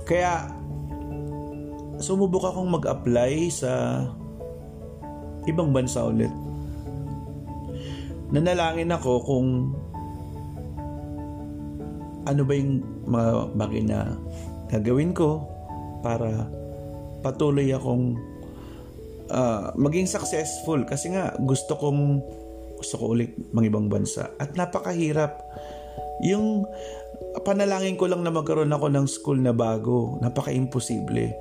Kaya 0.04 0.52
sumubok 2.04 2.52
akong 2.52 2.68
mag-apply 2.68 3.48
sa 3.48 4.04
ibang 5.48 5.72
bansa 5.72 6.04
ulit. 6.04 6.30
Nanalangin 8.36 8.92
ako 8.92 9.24
kung 9.24 9.48
ano 12.26 12.42
ba 12.44 12.54
yung 12.58 12.82
mga 13.06 13.32
bagay 13.54 13.82
na 13.86 14.18
gagawin 14.74 15.14
ko 15.14 15.46
para 16.02 16.50
patuloy 17.22 17.70
akong 17.74 18.18
uh, 19.30 19.72
maging 19.78 20.10
successful? 20.10 20.82
Kasi 20.86 21.14
nga 21.14 21.38
gusto 21.38 21.78
kong 21.78 22.22
gusto 22.76 23.00
ko 23.00 23.16
ulit 23.16 23.34
mga 23.54 23.72
ibang 23.72 23.88
bansa. 23.88 24.34
At 24.42 24.58
napakahirap. 24.58 25.40
Yung 26.26 26.66
panalangin 27.44 27.96
ko 27.96 28.10
lang 28.10 28.24
na 28.24 28.34
magkaroon 28.34 28.74
ako 28.74 28.88
ng 28.92 29.06
school 29.08 29.40
na 29.40 29.54
bago 29.54 30.18
napaka-imposible. 30.20 31.32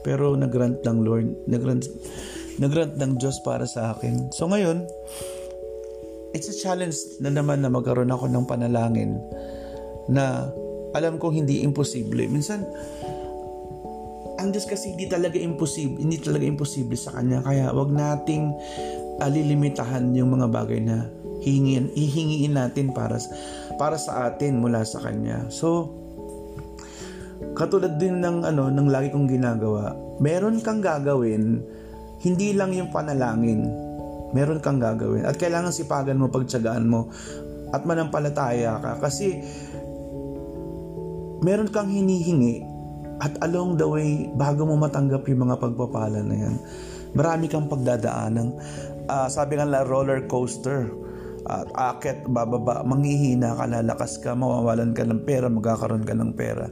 Pero 0.00 0.32
nagrant 0.32 0.80
ng 0.80 0.98
Lord 1.04 1.28
nagrant 1.44 1.84
nagrant 2.56 2.96
ng 2.96 3.20
Diyos 3.20 3.40
para 3.44 3.68
sa 3.68 3.92
akin. 3.92 4.32
So 4.32 4.48
ngayon 4.48 4.88
it's 6.30 6.46
a 6.46 6.56
challenge 6.56 6.96
na 7.18 7.28
naman 7.34 7.60
na 7.60 7.70
magkaroon 7.70 8.10
ako 8.10 8.30
ng 8.30 8.44
panalangin 8.46 9.18
na 10.10 10.50
alam 10.90 11.16
kong 11.22 11.46
hindi 11.46 11.62
imposible. 11.62 12.26
Minsan, 12.26 12.66
ang 14.40 14.50
Diyos 14.50 14.66
kasi 14.66 14.96
hindi 14.96 15.06
talaga 15.06 15.38
imposible, 15.38 16.00
hindi 16.02 16.18
talaga 16.18 16.44
imposible 16.48 16.98
sa 16.98 17.14
Kanya. 17.14 17.44
Kaya 17.44 17.70
wag 17.70 17.92
nating 17.94 18.50
alilimitahan 19.20 20.10
yung 20.16 20.34
mga 20.34 20.48
bagay 20.50 20.80
na 20.80 21.06
hihingin, 21.44 21.92
hihingiin 21.92 22.56
natin 22.56 22.90
para, 22.90 23.20
para 23.76 24.00
sa 24.00 24.26
atin 24.32 24.58
mula 24.58 24.82
sa 24.82 25.04
Kanya. 25.04 25.46
So, 25.52 25.92
katulad 27.54 28.00
din 28.00 28.20
ng 28.24 28.44
ano 28.44 28.72
ng 28.72 28.88
lagi 28.88 29.12
kong 29.12 29.28
ginagawa, 29.28 29.92
meron 30.18 30.64
kang 30.64 30.80
gagawin, 30.80 31.60
hindi 32.24 32.56
lang 32.56 32.72
yung 32.76 32.92
panalangin. 32.92 33.68
Meron 34.30 34.62
kang 34.62 34.78
gagawin 34.78 35.26
at 35.26 35.34
kailangan 35.34 35.74
sipagan 35.74 36.14
mo, 36.14 36.30
pagtiyagaan 36.30 36.86
mo 36.86 37.10
at 37.74 37.82
manampalataya 37.86 38.78
ka 38.78 38.92
kasi 39.02 39.42
meron 41.40 41.68
kang 41.72 41.88
hinihingi 41.88 42.64
at 43.20 43.36
along 43.44 43.76
the 43.76 43.84
way, 43.84 44.32
bago 44.32 44.64
mo 44.64 44.80
matanggap 44.80 45.28
yung 45.28 45.44
mga 45.44 45.60
pagpapala 45.60 46.24
na 46.24 46.36
yan, 46.48 46.56
marami 47.12 47.52
kang 47.52 47.68
pagdadaanan. 47.68 48.56
Uh, 49.12 49.28
sabi 49.28 49.60
nga 49.60 49.68
la 49.68 49.84
roller 49.84 50.24
coaster. 50.24 50.88
At 51.44 51.68
uh, 51.72 51.96
akit, 51.96 52.24
bababa, 52.28 52.84
manghihina 52.84 53.56
ka, 53.56 53.64
lalakas 53.68 54.20
ka, 54.20 54.36
mawawalan 54.36 54.92
ka 54.96 55.04
ng 55.04 55.24
pera, 55.24 55.52
magkakaroon 55.52 56.04
ka 56.04 56.16
ng 56.16 56.32
pera. 56.36 56.68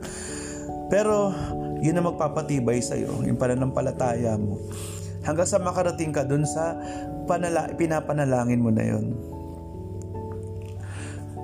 Pero, 0.89 1.33
yun 1.85 2.01
ang 2.01 2.13
magpapatibay 2.13 2.81
sa'yo, 2.81 3.25
yung 3.29 3.37
pananampalataya 3.37 4.37
mo. 4.41 4.61
Hanggang 5.25 5.49
sa 5.49 5.61
makarating 5.61 6.13
ka 6.17 6.25
dun 6.25 6.49
sa 6.49 6.77
panala, 7.29 7.69
pinapanalangin 7.77 8.61
mo 8.61 8.73
na 8.73 8.85
yun. 8.89 9.17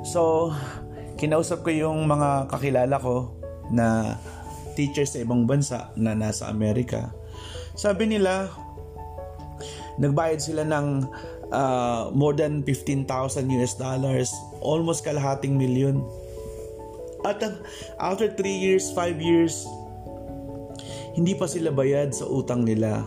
So, 0.05 0.53
kinausap 1.17 1.63
ko 1.63 1.71
yung 1.71 2.07
mga 2.07 2.51
kakilala 2.51 2.97
ko 2.99 3.35
na 3.71 4.19
teachers 4.75 5.15
sa 5.15 5.23
ibang 5.23 5.47
bansa 5.47 5.95
na 5.95 6.13
nasa 6.13 6.51
Amerika. 6.51 7.15
Sabi 7.79 8.11
nila, 8.11 8.51
nagbayad 9.99 10.43
sila 10.43 10.67
ng 10.67 11.07
uh, 11.55 12.11
more 12.11 12.35
than 12.35 12.67
15,000 12.67 13.07
US 13.63 13.75
dollars, 13.79 14.31
almost 14.63 15.07
kalahating 15.07 15.55
milyon. 15.55 16.03
At 17.25 17.41
after 17.97 18.29
3 18.29 18.45
years, 18.45 18.93
5 18.93 19.17
years, 19.23 19.65
hindi 21.15 21.33
pa 21.39 21.47
sila 21.47 21.71
bayad 21.71 22.13
sa 22.13 22.27
utang 22.27 22.67
nila. 22.67 23.07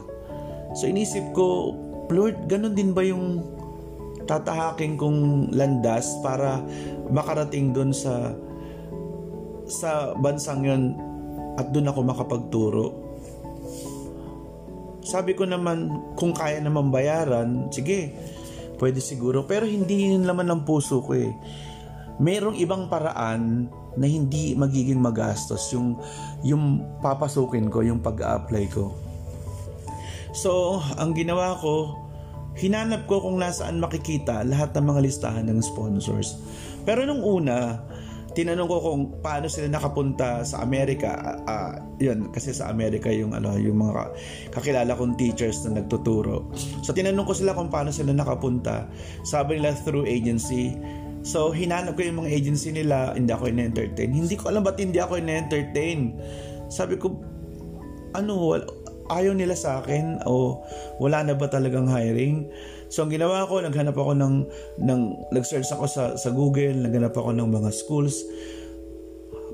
So 0.74 0.88
inisip 0.88 1.36
ko, 1.36 1.76
Lord, 2.08 2.48
ganun 2.48 2.74
din 2.74 2.96
ba 2.96 3.04
yung 3.04 3.44
tatahaking 4.28 5.00
kong 5.00 5.52
landas 5.56 6.12
para 6.20 6.60
makarating 7.12 7.72
doon 7.76 7.92
sa 7.92 8.36
sa 9.68 10.16
bansang 10.16 10.64
yon 10.64 10.84
at 11.60 11.74
doon 11.74 11.90
ako 11.92 12.00
makapagturo. 12.06 12.88
Sabi 15.04 15.34
ko 15.34 15.48
naman, 15.48 15.88
kung 16.20 16.36
kaya 16.36 16.60
naman 16.60 16.92
bayaran, 16.92 17.72
sige, 17.72 18.12
pwede 18.78 19.02
siguro. 19.02 19.48
Pero 19.48 19.66
hindi 19.66 20.14
yun 20.14 20.28
naman 20.28 20.48
ng 20.52 20.62
puso 20.68 21.02
ko 21.02 21.18
eh. 21.18 21.32
Merong 22.22 22.60
ibang 22.60 22.92
paraan 22.92 23.72
na 23.98 24.06
hindi 24.06 24.54
magiging 24.54 25.02
magastos 25.02 25.74
yung, 25.74 25.98
yung 26.46 26.86
papasukin 27.02 27.72
ko, 27.72 27.82
yung 27.82 28.04
pag-apply 28.04 28.66
ko. 28.70 28.94
So, 30.38 30.84
ang 31.02 31.18
ginawa 31.18 31.58
ko, 31.58 31.98
hinanap 32.58 33.10
ko 33.10 33.26
kung 33.26 33.42
nasaan 33.42 33.82
makikita 33.82 34.46
lahat 34.46 34.74
ng 34.78 34.86
mga 34.86 35.02
listahan 35.02 35.46
ng 35.50 35.62
sponsors. 35.66 36.38
Pero 36.88 37.04
nung 37.04 37.20
una, 37.20 37.84
tinanong 38.32 38.70
ko 38.70 38.78
kung 38.80 39.02
paano 39.20 39.52
sila 39.52 39.68
nakapunta 39.68 40.46
sa 40.48 40.62
Amerika. 40.62 41.42
Uh, 41.44 41.76
yun, 41.98 42.30
kasi 42.30 42.54
sa 42.54 42.70
Amerika 42.70 43.10
yung 43.10 43.34
ano, 43.34 43.58
yung 43.58 43.82
mga 43.82 44.14
kakilala 44.54 44.94
kong 44.94 45.20
teachers 45.20 45.66
na 45.66 45.82
nagtuturo. 45.84 46.48
So 46.86 46.96
tinanong 46.96 47.26
ko 47.26 47.34
sila 47.36 47.52
kung 47.58 47.68
paano 47.68 47.90
sila 47.90 48.14
nakapunta. 48.14 48.86
Sabi 49.26 49.58
nila 49.58 49.76
through 49.82 50.06
agency. 50.06 50.78
So 51.26 51.52
hinanap 51.52 51.98
ko 51.98 52.08
yung 52.08 52.24
mga 52.24 52.32
agency 52.32 52.72
nila, 52.72 53.18
hindi 53.18 53.34
ako 53.36 53.52
in-entertain. 53.52 54.14
Hindi 54.14 54.40
ko 54.40 54.54
alam 54.54 54.64
ba't 54.64 54.78
hindi 54.78 55.02
ako 55.02 55.18
in-entertain. 55.18 56.16
Sabi 56.72 56.96
ko, 57.02 57.18
ano, 58.14 58.54
ayaw 59.12 59.34
nila 59.34 59.56
sa 59.56 59.82
akin 59.82 60.24
o 60.30 60.62
wala 61.02 61.26
na 61.26 61.34
ba 61.34 61.50
talagang 61.50 61.90
hiring? 61.90 62.48
So 62.88 63.04
ang 63.04 63.12
ginawa 63.12 63.44
ko, 63.48 63.60
naghanap 63.60 63.96
ako 63.96 64.16
ng, 64.16 64.36
ng 64.84 65.02
nag-search 65.36 65.68
ako 65.76 65.86
sa, 65.88 66.04
sa 66.16 66.30
Google, 66.32 66.88
naghanap 66.88 67.12
ako 67.16 67.36
ng 67.36 67.48
mga 67.48 67.70
schools. 67.76 68.24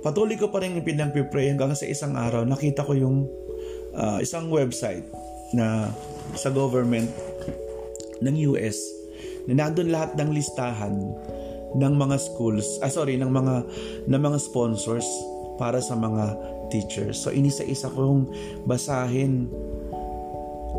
Patuloy 0.05 0.35
ko 0.37 0.51
pa 0.53 0.61
rin 0.61 0.77
pinagpipray 0.77 1.49
hanggang 1.49 1.73
sa 1.73 1.87
isang 1.87 2.13
araw, 2.13 2.45
nakita 2.45 2.85
ko 2.85 2.93
yung 2.93 3.25
uh, 3.95 4.19
isang 4.21 4.51
website 4.51 5.07
na 5.55 5.89
sa 6.37 6.49
government 6.49 7.09
ng 8.21 8.35
US 8.53 8.77
na 9.47 9.65
nandun 9.65 9.91
lahat 9.91 10.15
ng 10.17 10.29
listahan 10.33 10.95
ng 11.73 11.93
mga 11.97 12.17
schools, 12.21 12.79
ah 12.85 12.91
sorry, 12.91 13.17
ng 13.17 13.29
mga 13.33 13.55
ng 14.07 14.21
mga 14.21 14.37
sponsors 14.37 15.05
para 15.57 15.81
sa 15.81 15.97
mga 15.97 16.37
teachers. 16.69 17.21
So 17.21 17.33
inisa-isa 17.33 17.89
kong 17.93 18.29
basahin 18.65 19.49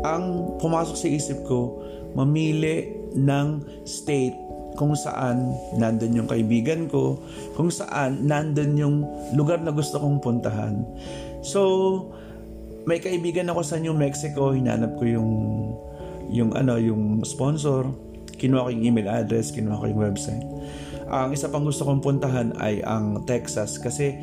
ang 0.03 0.55
pumasok 0.59 0.95
sa 0.95 1.07
isip 1.07 1.39
ko 1.47 1.79
mamili 2.15 2.95
ng 3.15 3.47
state 3.83 4.35
kung 4.75 4.91
saan 4.95 5.55
nandun 5.79 6.19
yung 6.23 6.29
kaibigan 6.29 6.91
ko, 6.91 7.19
kung 7.55 7.71
saan 7.71 8.27
nandun 8.27 8.75
yung 8.75 8.97
lugar 9.33 9.63
na 9.63 9.71
gusto 9.71 9.99
kong 9.99 10.19
puntahan. 10.19 10.83
So, 11.39 11.61
may 12.85 12.99
kaibigan 13.01 13.49
ako 13.49 13.61
sa 13.63 13.79
New 13.79 13.95
Mexico, 13.95 14.51
hinanap 14.51 14.99
ko 14.99 15.03
yung 15.07 15.31
yung 16.29 16.51
ano, 16.53 16.75
yung 16.75 17.23
sponsor, 17.23 17.87
kinuha 18.35 18.67
ko 18.67 18.69
yung 18.73 18.83
email 18.83 19.09
address, 19.09 19.53
kinuha 19.55 19.79
ko 19.79 19.85
yung 19.89 20.01
website. 20.01 20.45
Ang 21.05 21.37
isa 21.37 21.47
pang 21.49 21.63
gusto 21.63 21.85
kong 21.85 22.01
puntahan 22.01 22.57
ay 22.59 22.81
ang 22.81 23.23
Texas 23.29 23.77
kasi 23.77 24.17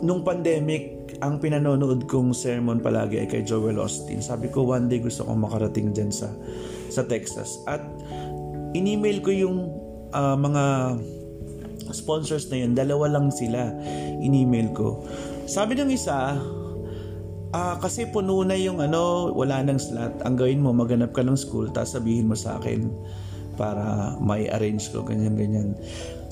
nung 0.00 0.22
pandemic, 0.22 0.99
ang 1.20 1.36
pinanonood 1.36 2.08
kong 2.08 2.32
sermon 2.32 2.80
palagi 2.80 3.20
ay 3.20 3.28
kay 3.28 3.44
Joel 3.44 3.76
Austin. 3.76 4.24
Sabi 4.24 4.48
ko, 4.48 4.64
one 4.64 4.88
day 4.88 5.00
gusto 5.04 5.24
kong 5.28 5.44
makarating 5.44 5.92
dyan 5.92 6.08
sa, 6.08 6.32
sa 6.88 7.04
Texas. 7.04 7.60
At 7.68 7.84
in-email 8.72 9.20
ko 9.20 9.30
yung 9.30 9.56
uh, 10.16 10.36
mga 10.36 10.96
sponsors 11.92 12.48
na 12.48 12.64
yun. 12.64 12.72
Dalawa 12.72 13.12
lang 13.12 13.28
sila 13.28 13.68
in-email 14.24 14.72
ko. 14.72 15.04
Sabi 15.44 15.76
ng 15.76 15.92
isa, 15.92 16.40
uh, 17.52 17.74
kasi 17.78 18.08
puno 18.08 18.40
na 18.40 18.56
yung 18.56 18.80
ano, 18.80 19.28
wala 19.36 19.60
nang 19.60 19.76
slot. 19.76 20.24
Ang 20.24 20.34
gawin 20.40 20.64
mo, 20.64 20.72
maganap 20.72 21.12
ka 21.12 21.20
ng 21.20 21.36
school, 21.36 21.68
tapos 21.68 22.00
sabihin 22.00 22.32
mo 22.32 22.36
sa 22.38 22.56
akin 22.56 22.88
para 23.60 24.16
may 24.16 24.48
arrange 24.48 24.88
ko 24.88 25.04
ganyan 25.04 25.36
ganyan 25.36 25.76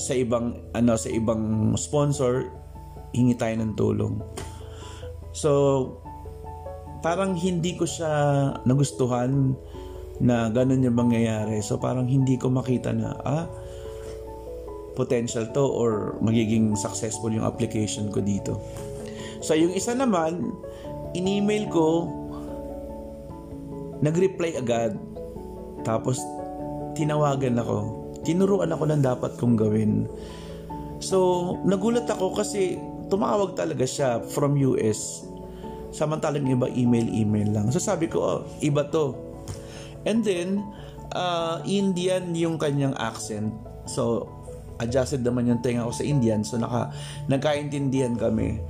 sa 0.01 0.17
ibang 0.17 0.57
ano 0.73 0.97
sa 0.97 1.13
ibang 1.13 1.77
sponsor 1.77 2.49
hingi 3.13 3.37
tayo 3.37 3.53
ng 3.61 3.77
tulong 3.77 4.17
So, 5.33 5.51
parang 7.01 7.39
hindi 7.39 7.79
ko 7.79 7.87
siya 7.87 8.11
nagustuhan 8.67 9.55
na 10.19 10.51
ganun 10.51 10.83
yung 10.83 10.99
mangyayari. 10.99 11.63
So, 11.63 11.79
parang 11.79 12.11
hindi 12.11 12.35
ko 12.35 12.51
makita 12.51 12.91
na, 12.91 13.15
ah, 13.23 13.47
potential 14.99 15.47
to 15.55 15.63
or 15.63 16.19
magiging 16.19 16.75
successful 16.75 17.31
yung 17.31 17.47
application 17.47 18.11
ko 18.11 18.19
dito. 18.19 18.59
So, 19.39 19.55
yung 19.55 19.71
isa 19.71 19.95
naman, 19.95 20.51
in-email 21.15 21.71
ko, 21.71 22.11
nag-reply 24.03 24.59
agad. 24.59 24.99
Tapos, 25.87 26.19
tinawagan 26.99 27.63
ako. 27.63 27.79
Tinuruan 28.27 28.75
ako 28.75 28.91
ng 28.91 29.03
dapat 29.07 29.39
kong 29.39 29.55
gawin. 29.55 30.11
So, 30.99 31.55
nagulat 31.63 32.11
ako 32.11 32.35
kasi 32.35 32.83
tumawag 33.09 33.57
talaga 33.57 33.85
siya 33.85 34.21
from 34.21 34.57
US 34.61 35.29
Samantalang 35.89 36.45
iba 36.45 36.69
email-email 36.69 37.49
lang. 37.49 37.67
So 37.73 37.81
sabi 37.81 38.13
ko, 38.13 38.19
oh, 38.21 38.39
iba 38.61 38.85
to. 38.93 39.17
And 40.05 40.21
then, 40.21 40.61
uh, 41.17 41.65
Indian 41.65 42.37
yung 42.37 42.61
kanyang 42.61 42.93
accent. 43.01 43.51
So, 43.89 44.29
adjusted 44.79 45.25
naman 45.25 45.49
yung 45.49 45.61
tenga 45.65 45.89
ko 45.89 45.93
sa 45.93 46.05
Indian. 46.05 46.45
So, 46.45 46.61
naka, 46.61 46.93
nagkaintindihan 47.27 48.21
kami. 48.21 48.61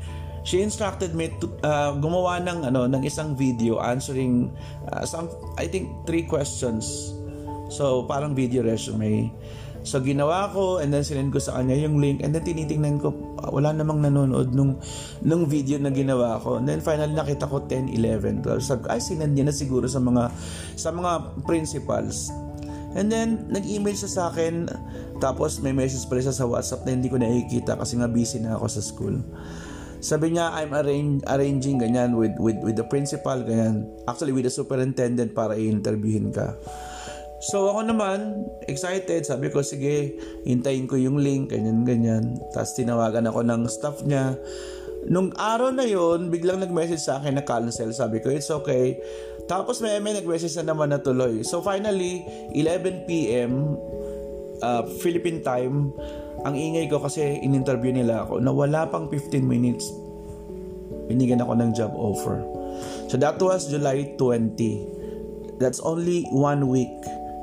She 0.47 0.65
instructed 0.65 1.13
me 1.13 1.29
to 1.43 1.53
uh, 1.61 1.93
gumawa 1.99 2.41
ng 2.41 2.73
ano 2.73 2.89
ng 2.89 3.05
isang 3.05 3.37
video 3.37 3.85
answering 3.85 4.49
uh, 4.89 5.05
some 5.05 5.29
I 5.61 5.69
think 5.69 5.93
three 6.09 6.25
questions. 6.25 7.13
So 7.69 8.09
parang 8.09 8.33
video 8.33 8.65
resume. 8.65 9.29
So 9.89 10.05
ginawa 10.05 10.53
ko 10.53 10.85
and 10.85 10.93
then 10.93 11.01
sinend 11.01 11.33
ko 11.33 11.41
sa 11.41 11.57
kanya 11.57 11.73
yung 11.81 11.97
link 11.97 12.21
and 12.21 12.37
then 12.37 12.45
tinitingnan 12.45 13.01
ko 13.01 13.09
ah, 13.41 13.49
wala 13.49 13.73
namang 13.73 14.05
nanonood 14.05 14.53
nung 14.53 14.77
nung 15.25 15.49
video 15.49 15.81
na 15.81 15.89
ginawa 15.89 16.37
ko. 16.45 16.61
And 16.61 16.69
then 16.69 16.85
finally 16.85 17.17
nakita 17.17 17.49
ko 17.49 17.65
10, 17.65 17.97
11, 17.97 18.45
12. 18.45 18.61
Sabi 18.61 18.85
ay 18.93 19.01
sinend 19.01 19.33
niya 19.33 19.49
na 19.49 19.55
siguro 19.57 19.89
sa 19.89 19.97
mga 19.97 20.29
sa 20.77 20.93
mga 20.93 21.41
principals. 21.49 22.29
And 22.93 23.09
then 23.09 23.49
nag-email 23.49 23.97
siya 23.97 24.13
sa 24.13 24.23
akin 24.29 24.69
tapos 25.25 25.65
may 25.65 25.73
message 25.73 26.05
pa 26.05 26.21
siya 26.21 26.37
sa 26.37 26.45
WhatsApp 26.45 26.85
na 26.85 26.93
hindi 26.93 27.09
ko 27.09 27.17
nakikita 27.17 27.81
kasi 27.81 27.97
nga 27.97 28.13
busy 28.13 28.45
na 28.45 28.61
ako 28.61 28.67
sa 28.69 28.85
school. 28.85 29.17
Sabi 29.99 30.37
niya, 30.37 30.55
I'm 30.55 30.71
arrange, 30.79 31.27
arranging 31.27 31.83
ganyan 31.83 32.15
with, 32.15 32.39
with, 32.39 32.55
with 32.63 32.79
the 32.79 32.87
principal, 32.87 33.35
ganyan. 33.43 33.83
Actually, 34.07 34.31
with 34.31 34.47
the 34.47 34.55
superintendent 34.55 35.35
para 35.35 35.59
i-interviewin 35.59 36.31
ka. 36.31 36.55
So 37.39 37.71
ako 37.71 37.87
naman, 37.87 38.51
excited. 38.67 39.23
Sabi 39.23 39.55
ko, 39.55 39.63
sige, 39.63 40.19
hintayin 40.43 40.91
ko 40.91 40.99
yung 40.99 41.23
link, 41.23 41.55
ganyan-ganyan. 41.55 42.35
Tapos 42.51 42.75
tinawagan 42.75 43.31
ako 43.31 43.47
ng 43.47 43.63
staff 43.71 44.03
niya. 44.03 44.35
Nung 45.07 45.31
araw 45.39 45.71
na 45.71 45.87
yon 45.87 46.35
biglang 46.35 46.59
nag-message 46.59 46.99
sa 46.99 47.23
akin 47.23 47.39
na 47.39 47.47
cancel. 47.47 47.95
Sabi 47.95 48.19
ko, 48.19 48.35
it's 48.35 48.51
okay. 48.51 48.99
Tapos 49.47 49.79
may 49.79 50.03
may 50.03 50.19
nag-message 50.19 50.59
na 50.59 50.75
naman 50.75 50.91
na 50.91 50.99
tuloy. 50.99 51.47
So 51.47 51.63
finally, 51.63 52.27
11pm, 52.59 53.53
uh, 54.59 54.83
Philippine 54.99 55.39
time, 55.47 55.95
ang 56.43 56.59
ingay 56.59 56.91
ko 56.91 56.99
kasi 56.99 57.39
in-interview 57.39 57.95
nila 57.95 58.27
ako 58.27 58.43
na 58.43 58.51
wala 58.51 58.91
pang 58.91 59.07
15 59.07 59.47
minutes. 59.47 59.87
Binigyan 61.07 61.39
ako 61.39 61.55
ng 61.55 61.71
job 61.73 61.95
offer. 61.95 62.43
So 63.07 63.15
that 63.23 63.39
was 63.39 63.71
July 63.71 64.19
20. 64.19 65.59
That's 65.59 65.83
only 65.83 66.27
one 66.31 66.71
week 66.71 66.95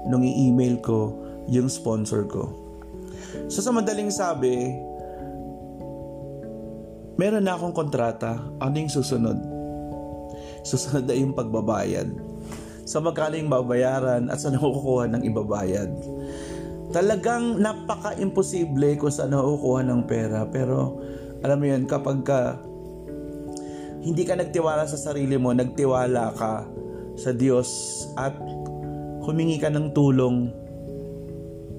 nung 0.05 0.21
i-email 0.21 0.79
ko 0.81 1.13
yung 1.49 1.69
sponsor 1.69 2.25
ko. 2.25 2.49
So 3.49 3.61
sa 3.61 3.69
madaling 3.73 4.09
sabi, 4.09 4.73
meron 7.19 7.45
na 7.45 7.57
akong 7.57 7.75
kontrata. 7.75 8.39
Ano 8.61 8.75
yung 8.79 8.91
susunod? 8.91 9.37
Susunod 10.65 11.05
na 11.05 11.15
yung 11.15 11.37
pagbabayad. 11.37 12.09
Sa 12.85 13.01
magkano 13.01 13.37
yung 13.37 13.49
babayaran 13.49 14.29
at 14.29 14.37
saan 14.37 14.57
nakukuha 14.57 15.09
ng 15.09 15.21
ibabayad. 15.25 15.89
Talagang 16.93 17.57
napaka-imposible 17.57 18.97
kung 19.01 19.09
saan 19.09 19.33
nakukuha 19.33 19.81
ng 19.85 20.05
pera. 20.05 20.45
Pero 20.49 21.01
alam 21.41 21.57
mo 21.57 21.65
yun, 21.65 21.89
kapag 21.89 22.21
ka 22.21 22.61
hindi 24.05 24.21
ka 24.21 24.37
nagtiwala 24.37 24.85
sa 24.85 25.01
sarili 25.01 25.33
mo, 25.41 25.49
nagtiwala 25.49 26.37
ka 26.37 26.61
sa 27.17 27.33
Diyos 27.33 27.69
at 28.13 28.37
humingi 29.25 29.57
ka 29.57 29.73
ng 29.73 29.91
tulong, 29.91 30.53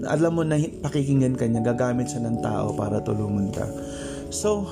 alam 0.04 0.32
mo 0.34 0.42
na 0.42 0.58
pakikinggan 0.58 1.38
ka 1.38 1.46
niya, 1.46 1.62
gagamit 1.62 2.10
siya 2.10 2.26
ng 2.26 2.42
tao 2.42 2.74
para 2.74 3.00
tulungan 3.00 3.48
ka. 3.54 3.64
So, 4.28 4.66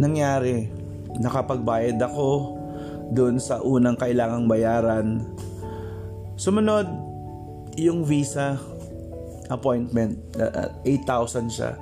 nangyari, 0.00 0.72
nakapagbayad 1.20 2.00
ako 2.00 2.58
doon 3.12 3.36
sa 3.38 3.60
unang 3.60 4.00
kailangang 4.00 4.48
bayaran. 4.48 5.22
Sumunod, 6.34 6.88
yung 7.78 8.02
visa 8.02 8.58
appointment, 9.52 10.18
uh, 10.40 10.72
8,000 10.84 11.48
siya. 11.48 11.72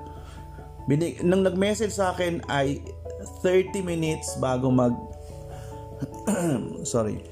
Binig, 0.87 1.23
nang 1.25 1.43
nag-message 1.43 1.95
sa 1.95 2.15
akin 2.15 2.45
ay 2.47 2.79
30 3.43 3.83
minutes 3.83 4.39
bago 4.39 4.71
mag 4.71 4.95
sorry 6.87 7.23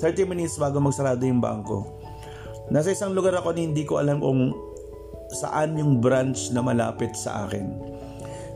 30 0.00 0.28
minutes 0.28 0.60
bago 0.60 0.80
magsarado 0.82 1.22
yung 1.24 1.40
bangko 1.40 1.97
nasa 2.68 2.92
isang 2.92 3.16
lugar 3.16 3.36
ako 3.36 3.56
na 3.56 3.60
hindi 3.64 3.84
ko 3.84 4.00
alam 4.00 4.20
kung 4.20 4.52
saan 5.32 5.76
yung 5.76 6.00
branch 6.00 6.52
na 6.56 6.64
malapit 6.64 7.12
sa 7.12 7.44
akin. 7.44 7.68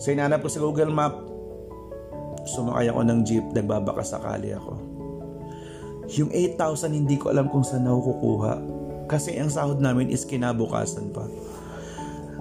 So 0.00 0.10
inanap 0.10 0.42
ko 0.42 0.48
sa 0.48 0.60
google 0.64 0.92
map. 0.92 1.14
Sumakay 2.42 2.90
ako 2.90 3.00
ng 3.06 3.20
jeep. 3.22 3.44
Nagbabaka 3.54 4.02
sakali 4.02 4.50
ako. 4.56 4.74
Yung 6.18 6.28
8,000 6.34 6.90
hindi 6.90 7.16
ko 7.20 7.30
alam 7.30 7.46
kung 7.52 7.62
saan 7.62 7.86
ako 7.86 8.18
kukuha. 8.18 8.54
Kasi 9.06 9.36
ang 9.36 9.52
sahod 9.52 9.78
namin 9.78 10.08
is 10.08 10.24
kinabukasan 10.24 11.12
pa. 11.12 11.28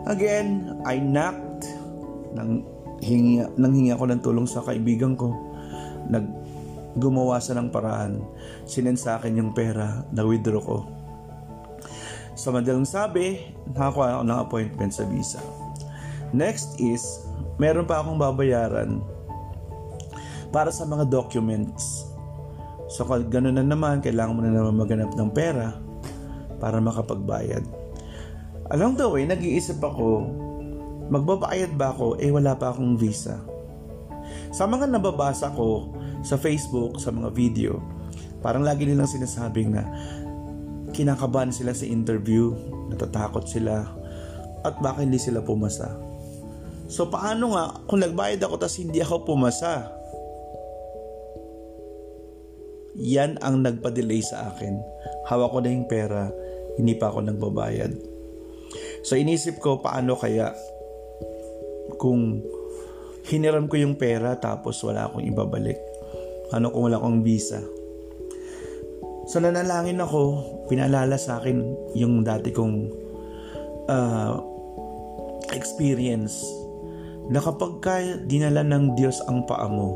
Again 0.10 0.80
I 0.88 0.98
knocked. 0.98 1.68
Ng 2.32 2.64
hingi, 3.04 3.44
nang 3.60 3.76
hingi 3.76 3.92
ako 3.92 4.08
ng 4.08 4.22
tulong 4.24 4.48
sa 4.48 4.64
kaibigan 4.64 5.20
ko. 5.20 5.36
Nag 6.08 6.26
gumawa 6.96 7.40
sa 7.44 7.56
ng 7.56 7.70
paraan. 7.72 8.24
Sinend 8.64 9.00
sa 9.00 9.20
akin 9.20 9.38
yung 9.38 9.52
pera. 9.52 10.08
Na 10.16 10.24
withdraw 10.24 10.64
ko. 10.64 11.01
Sa 12.36 12.50
madalang 12.50 12.88
sabi, 12.88 13.52
nakakuha 13.76 14.20
ako 14.20 14.24
ng 14.24 14.40
appointment 14.40 14.92
sa 14.96 15.04
visa. 15.08 15.42
Next 16.32 16.80
is, 16.80 17.04
meron 17.60 17.84
pa 17.84 18.00
akong 18.00 18.16
babayaran 18.16 19.04
para 20.52 20.72
sa 20.72 20.88
mga 20.88 21.08
documents. 21.12 22.08
So, 22.92 23.08
ganoon 23.08 23.56
na 23.56 23.64
naman, 23.64 24.04
kailangan 24.04 24.36
mo 24.36 24.42
na 24.44 24.52
naman 24.52 24.76
maganap 24.76 25.12
ng 25.16 25.32
pera 25.32 25.76
para 26.60 26.84
makapagbayad. 26.84 27.64
Along 28.72 28.96
the 28.96 29.08
way, 29.08 29.28
nag-iisip 29.28 29.80
ako, 29.84 30.28
magbabayad 31.12 31.76
ba 31.76 31.92
ako? 31.92 32.16
Eh 32.20 32.32
wala 32.32 32.56
pa 32.56 32.72
akong 32.72 32.96
visa. 32.96 33.44
Sa 34.56 34.64
mga 34.68 34.88
nababasa 34.88 35.52
ko 35.52 35.92
sa 36.24 36.40
Facebook, 36.40 37.00
sa 37.00 37.12
mga 37.12 37.32
video, 37.36 37.84
parang 38.40 38.64
lagi 38.64 38.88
nilang 38.88 39.10
sinasabing 39.10 39.76
na 39.76 39.84
kinakabahan 40.92 41.56
sila 41.56 41.72
sa 41.72 41.88
interview, 41.88 42.52
natatakot 42.92 43.48
sila, 43.48 43.88
at 44.62 44.78
baka 44.80 45.02
hindi 45.02 45.18
sila 45.18 45.42
pumasa. 45.42 45.90
So 46.92 47.08
paano 47.08 47.56
nga 47.56 47.72
kung 47.88 48.04
nagbayad 48.04 48.44
ako 48.44 48.60
tas 48.60 48.76
hindi 48.76 49.00
ako 49.00 49.24
pumasa? 49.24 49.88
Yan 53.00 53.40
ang 53.40 53.64
nagpa-delay 53.64 54.20
sa 54.20 54.52
akin. 54.52 54.76
Hawak 55.32 55.56
ko 55.56 55.58
na 55.64 55.72
yung 55.72 55.88
pera, 55.88 56.28
hindi 56.76 56.94
pa 57.00 57.08
ako 57.08 57.32
nagbabayad. 57.32 57.96
So 59.08 59.16
inisip 59.16 59.64
ko 59.64 59.80
paano 59.80 60.20
kaya 60.20 60.52
kung 61.96 62.44
hiniram 63.32 63.72
ko 63.72 63.80
yung 63.80 63.96
pera 63.96 64.36
tapos 64.36 64.84
wala 64.84 65.08
akong 65.08 65.24
ibabalik? 65.24 65.80
Ano 66.52 66.76
kung 66.76 66.92
wala 66.92 67.00
akong 67.00 67.24
visa? 67.24 67.64
So 69.32 69.40
nanalangin 69.40 70.04
ako, 70.04 70.44
pinalala 70.68 71.16
sa 71.16 71.40
akin 71.40 71.64
yung 71.96 72.28
dati 72.28 72.52
kong 72.52 72.92
uh, 73.88 74.36
experience 75.56 76.44
na 77.32 77.40
kapag 77.40 77.80
ka 77.80 77.96
dinala 78.28 78.60
ng 78.60 78.92
Diyos 79.00 79.24
ang 79.32 79.48
paa 79.48 79.72
mo, 79.72 79.96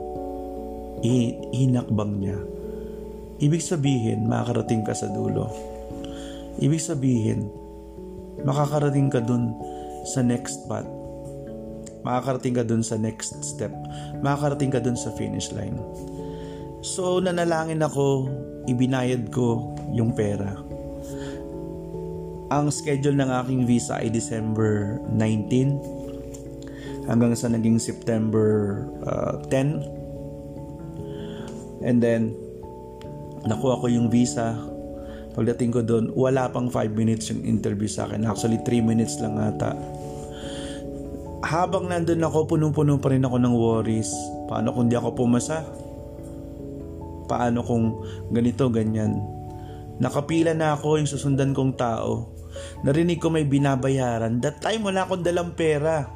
hinakbang 1.52 2.24
niya. 2.24 2.40
Ibig 3.44 3.60
sabihin, 3.60 4.32
makakarating 4.32 4.88
ka 4.88 4.96
sa 4.96 5.12
dulo. 5.12 5.52
Ibig 6.64 6.80
sabihin, 6.80 7.52
makakarating 8.48 9.12
ka 9.12 9.20
dun 9.20 9.52
sa 10.16 10.24
next 10.24 10.64
path 10.72 10.88
makakarating 12.06 12.54
ka 12.54 12.62
dun 12.62 12.86
sa 12.86 13.02
next 13.02 13.34
step. 13.42 13.74
Makakarating 14.22 14.70
ka 14.70 14.78
dun 14.78 14.94
sa 14.94 15.10
finish 15.18 15.50
line. 15.50 15.74
So, 16.86 17.18
nanalangin 17.18 17.82
ako, 17.82 18.30
ibinayad 18.70 19.34
ko 19.34 19.74
yung 19.94 20.14
pera. 20.14 20.54
Ang 22.54 22.70
schedule 22.70 23.18
ng 23.18 23.32
aking 23.42 23.66
visa 23.66 23.98
ay 23.98 24.14
December 24.14 25.02
19 25.10 27.10
hanggang 27.10 27.34
sa 27.34 27.50
naging 27.50 27.82
September 27.82 28.86
uh, 29.06 29.42
10. 29.50 29.82
And 31.86 32.02
then, 32.02 32.34
nakuha 33.46 33.78
ko 33.82 33.88
yung 33.90 34.10
visa. 34.10 34.58
Pagdating 35.34 35.72
ko 35.74 35.82
doon, 35.86 36.12
wala 36.14 36.50
pang 36.50 36.70
5 36.70 36.96
minutes 36.96 37.30
yung 37.34 37.44
interview 37.46 37.88
sa 37.90 38.06
akin. 38.10 38.26
Actually, 38.26 38.58
3 38.64 38.82
minutes 38.82 39.20
lang 39.22 39.38
ata 39.38 39.76
habang 41.46 41.86
nandun 41.86 42.26
ako, 42.26 42.58
punong-puno 42.58 42.98
pa 42.98 43.14
rin 43.14 43.22
ako 43.22 43.38
ng 43.38 43.54
worries. 43.54 44.10
Paano 44.50 44.74
kung 44.74 44.90
di 44.90 44.98
ako 44.98 45.14
pumasa? 45.14 45.62
Paano 47.26 47.66
kung 47.66 48.02
ganito, 48.30 48.70
ganyan? 48.70 49.22
Nakapila 49.98 50.52
na 50.52 50.76
ako 50.76 51.00
yung 51.00 51.10
susundan 51.10 51.56
kong 51.56 51.80
tao. 51.80 52.32
Narinig 52.84 53.20
ko 53.20 53.32
may 53.32 53.48
binabayaran. 53.48 54.40
That 54.44 54.60
time 54.60 54.84
wala 54.84 55.08
akong 55.08 55.24
dalang 55.24 55.56
pera. 55.56 56.08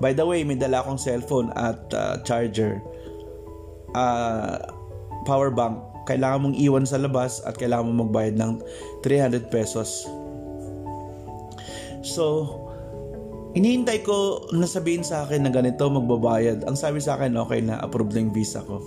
By 0.00 0.12
the 0.12 0.26
way, 0.26 0.44
may 0.44 0.58
dala 0.58 0.84
akong 0.84 1.00
cellphone 1.00 1.54
at 1.56 1.80
uh, 1.94 2.20
charger. 2.26 2.82
Uh, 3.94 4.58
power 5.24 5.48
bank. 5.48 5.80
Kailangan 6.04 6.50
mong 6.50 6.56
iwan 6.60 6.84
sa 6.84 7.00
labas 7.00 7.40
at 7.48 7.56
kailangan 7.56 7.88
mong 7.88 8.00
magbayad 8.08 8.36
ng 8.36 8.52
300 9.00 9.48
pesos. 9.48 10.04
So, 12.04 12.60
Inihintay 13.54 14.02
ko 14.02 14.50
na 14.50 14.66
sabihin 14.66 15.06
sa 15.06 15.22
akin 15.22 15.46
na 15.46 15.50
ganito 15.54 15.86
magbabayad. 15.86 16.66
Ang 16.66 16.74
sabi 16.74 16.98
sa 16.98 17.14
akin, 17.14 17.38
okay 17.38 17.62
na, 17.62 17.78
approve 17.78 18.10
na 18.10 18.26
yung 18.26 18.34
visa 18.34 18.58
ko. 18.66 18.82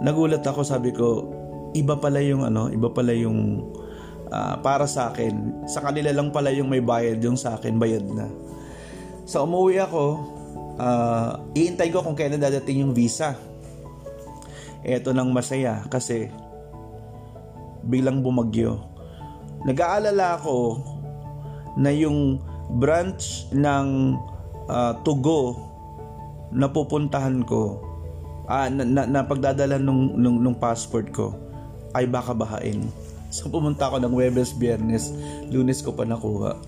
Nagulat 0.00 0.40
ako, 0.40 0.64
sabi 0.64 0.96
ko, 0.96 1.28
iba 1.76 2.00
pala 2.00 2.24
yung 2.24 2.42
ano, 2.42 2.72
iba 2.72 2.88
pala 2.88 3.12
yung 3.12 3.68
uh, 4.32 4.56
para 4.64 4.88
sa 4.88 5.12
akin. 5.12 5.66
Sa 5.68 5.84
kanila 5.84 6.10
lang 6.10 6.32
pala 6.32 6.48
yung 6.50 6.72
may 6.72 6.80
bayad, 6.80 7.20
yung 7.20 7.36
sa 7.36 7.58
akin 7.58 7.76
bayad 7.76 8.06
na. 8.08 8.26
Sa 9.28 9.42
so, 9.42 9.46
umuwi 9.46 9.78
ako, 9.78 10.04
uh, 10.80 11.38
iintay 11.52 11.92
ko 11.92 12.00
kung 12.00 12.16
kailan 12.16 12.40
dadating 12.40 12.82
yung 12.82 12.96
visa. 12.96 13.36
Eto 14.80 15.12
nang 15.12 15.28
masaya 15.30 15.84
kasi 15.92 16.32
biglang 17.84 18.24
bumagyo. 18.24 18.80
Nag-aalala 19.68 20.40
ako 20.40 20.80
na 21.76 21.92
yung 21.92 22.40
branch 22.80 23.52
ng 23.52 24.16
uh, 24.72 24.92
Tugo 25.04 25.60
na 26.50 26.66
pupuntahan 26.72 27.44
ko 27.44 27.89
ah, 28.50 28.66
na, 28.66 28.82
na, 28.82 29.02
na 29.06 29.20
pagdadala 29.22 29.78
nung, 29.78 30.18
nung, 30.18 30.42
nung 30.42 30.58
passport 30.58 31.14
ko 31.14 31.30
ay 31.94 32.10
baka 32.10 32.34
bahain. 32.34 32.90
So 33.30 33.46
pumunta 33.46 33.86
ako 33.86 34.02
ng 34.02 34.10
Webes, 34.10 34.50
Biyernes, 34.50 35.14
Lunes 35.54 35.78
ko 35.86 35.94
pa 35.94 36.02
nakuha. 36.02 36.58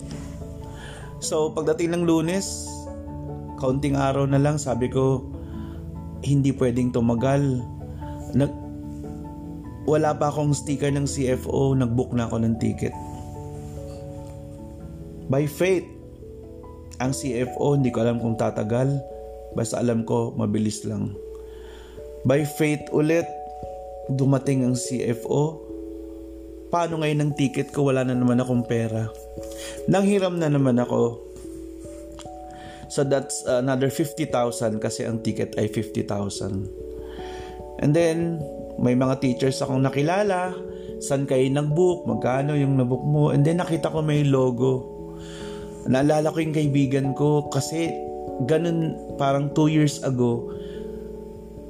So 1.19 1.51
pagdating 1.51 1.91
ng 1.91 2.03
Lunes, 2.07 2.71
kaunting 3.59 3.99
araw 3.99 4.23
na 4.23 4.39
lang 4.39 4.55
sabi 4.55 4.87
ko 4.87 5.27
hindi 6.23 6.55
pwedeng 6.55 6.95
tumagal. 6.95 7.59
Nag 8.31 8.51
wala 9.83 10.15
pa 10.15 10.31
akong 10.31 10.55
sticker 10.55 10.95
ng 10.95 11.03
CFO, 11.03 11.75
nagbook 11.75 12.15
na 12.15 12.31
ako 12.31 12.39
ng 12.39 12.55
ticket. 12.55 12.95
By 15.27 15.43
faith, 15.43 15.83
ang 17.03 17.11
CFO, 17.11 17.75
hindi 17.75 17.91
ko 17.91 17.99
alam 17.99 18.23
kung 18.23 18.39
tatagal. 18.39 18.95
Basta 19.59 19.83
alam 19.83 20.07
ko, 20.07 20.31
mabilis 20.39 20.87
lang. 20.87 21.11
By 22.23 22.47
faith 22.47 22.87
ulit, 22.95 23.27
dumating 24.07 24.63
ang 24.63 24.79
CFO. 24.79 25.59
Paano 26.71 27.03
ngayon 27.03 27.19
ang 27.21 27.35
ticket 27.37 27.75
ko? 27.75 27.91
Wala 27.91 28.07
na 28.07 28.15
naman 28.17 28.39
akong 28.39 28.63
pera. 28.65 29.11
Nanghiram 29.91 30.39
na 30.39 30.47
naman 30.49 30.79
ako. 30.79 31.19
So 32.89 33.03
that's 33.05 33.43
another 33.45 33.91
50,000 33.91 34.79
kasi 34.79 35.05
ang 35.05 35.19
ticket 35.21 35.53
ay 35.59 35.67
50,000. 35.69 37.83
And 37.83 37.91
then, 37.91 38.39
may 38.79 38.95
mga 38.95 39.19
teachers 39.21 39.61
akong 39.61 39.83
nakilala. 39.83 40.55
San 41.03 41.27
kayo 41.27 41.43
nag-book? 41.51 42.07
Magkano 42.07 42.55
yung 42.55 42.79
nabook 42.79 43.03
mo? 43.03 43.35
And 43.35 43.43
then 43.43 43.59
nakita 43.59 43.91
ko 43.91 43.99
may 43.99 44.23
logo 44.23 44.93
Naalala 45.83 46.31
ko 46.31 46.39
yung 46.39 46.55
kaibigan 46.55 47.11
ko 47.11 47.51
kasi 47.51 47.91
ganun 48.47 48.95
parang 49.19 49.51
2 49.51 49.67
years 49.67 49.99
ago 50.07 50.47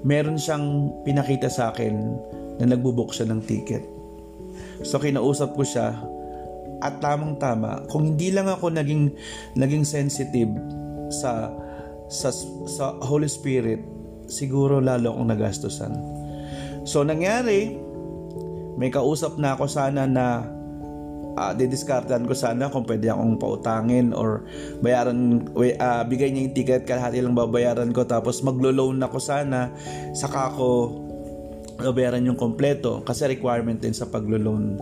meron 0.03 0.39
siyang 0.39 0.91
pinakita 1.07 1.47
sa 1.47 1.71
akin 1.71 1.95
na 2.59 2.65
nagbubook 2.69 3.15
siya 3.15 3.31
ng 3.31 3.41
ticket. 3.43 3.83
So 4.83 4.99
kinausap 4.99 5.55
ko 5.55 5.63
siya 5.63 5.95
at 6.83 6.99
tamang 6.99 7.39
tama 7.39 7.87
kung 7.87 8.13
hindi 8.13 8.29
lang 8.35 8.51
ako 8.51 8.75
naging 8.75 9.15
naging 9.55 9.87
sensitive 9.87 10.51
sa 11.07 11.47
sa 12.11 12.29
sa 12.67 12.99
Holy 12.99 13.31
Spirit 13.31 13.79
siguro 14.27 14.83
lalo 14.83 15.15
akong 15.15 15.31
nagastusan. 15.31 15.93
So 16.83 17.07
nangyari, 17.07 17.79
may 18.75 18.91
kausap 18.91 19.39
na 19.39 19.55
ako 19.55 19.65
sana 19.71 20.03
na 20.03 20.43
uh, 21.37 21.51
didiskartan 21.53 22.25
ko 22.29 22.33
sana 22.37 22.69
kung 22.69 22.85
pwede 22.85 23.09
akong 23.09 23.37
pautangin 23.41 24.13
or 24.13 24.45
bayaran 24.79 25.47
uh, 25.53 26.03
bigay 26.05 26.29
niya 26.29 26.49
yung 26.49 26.55
ticket 26.55 26.83
kalahati 26.85 27.21
lang 27.21 27.37
babayaran 27.37 27.89
ko 27.91 28.05
tapos 28.05 28.41
maglo-loan 28.45 29.01
ako 29.01 29.17
sana 29.17 29.73
saka 30.13 30.53
ako 30.53 30.69
babayaran 31.81 32.23
yung 32.23 32.37
kompleto 32.37 33.01
kasi 33.01 33.25
requirement 33.25 33.81
din 33.81 33.95
sa 33.95 34.05
paglo-loan. 34.05 34.77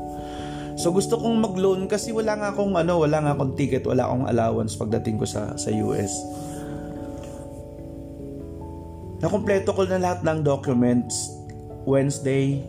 So 0.75 0.89
gusto 0.91 1.19
kong 1.19 1.37
mag-loan 1.39 1.85
kasi 1.85 2.11
wala 2.15 2.35
nga 2.35 2.49
akong 2.55 2.73
ano, 2.75 2.99
wala 2.99 3.21
nga 3.21 3.31
akong 3.35 3.53
ticket, 3.55 3.85
wala 3.85 4.07
akong 4.07 4.27
allowance 4.27 4.75
pagdating 4.75 5.19
ko 5.19 5.25
sa 5.27 5.55
sa 5.55 5.69
US. 5.71 6.11
Nakompleto 9.21 9.77
ko 9.77 9.85
na 9.85 10.01
lahat 10.01 10.25
ng 10.25 10.41
documents. 10.41 11.37
Wednesday, 11.85 12.61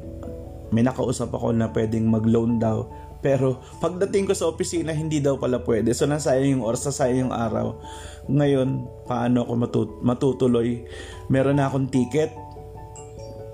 may 0.72 0.84
nakausap 0.84 1.32
ako 1.32 1.52
na 1.56 1.68
pwedeng 1.72 2.08
mag-loan 2.08 2.60
daw 2.60 2.84
pero 3.22 3.62
pagdating 3.78 4.26
ko 4.26 4.34
sa 4.34 4.50
opisina, 4.50 4.90
hindi 4.90 5.22
daw 5.22 5.38
pala 5.38 5.62
pwede. 5.62 5.94
So 5.94 6.10
nasayang 6.10 6.58
yung 6.58 6.64
oras, 6.66 6.82
nasayang 6.82 7.30
yung 7.30 7.34
araw. 7.34 7.78
Ngayon, 8.26 8.82
paano 9.06 9.46
ako 9.46 9.52
matut- 9.54 9.98
matutuloy? 10.02 10.82
Meron 11.30 11.62
na 11.62 11.70
akong 11.70 11.86
ticket, 11.86 12.34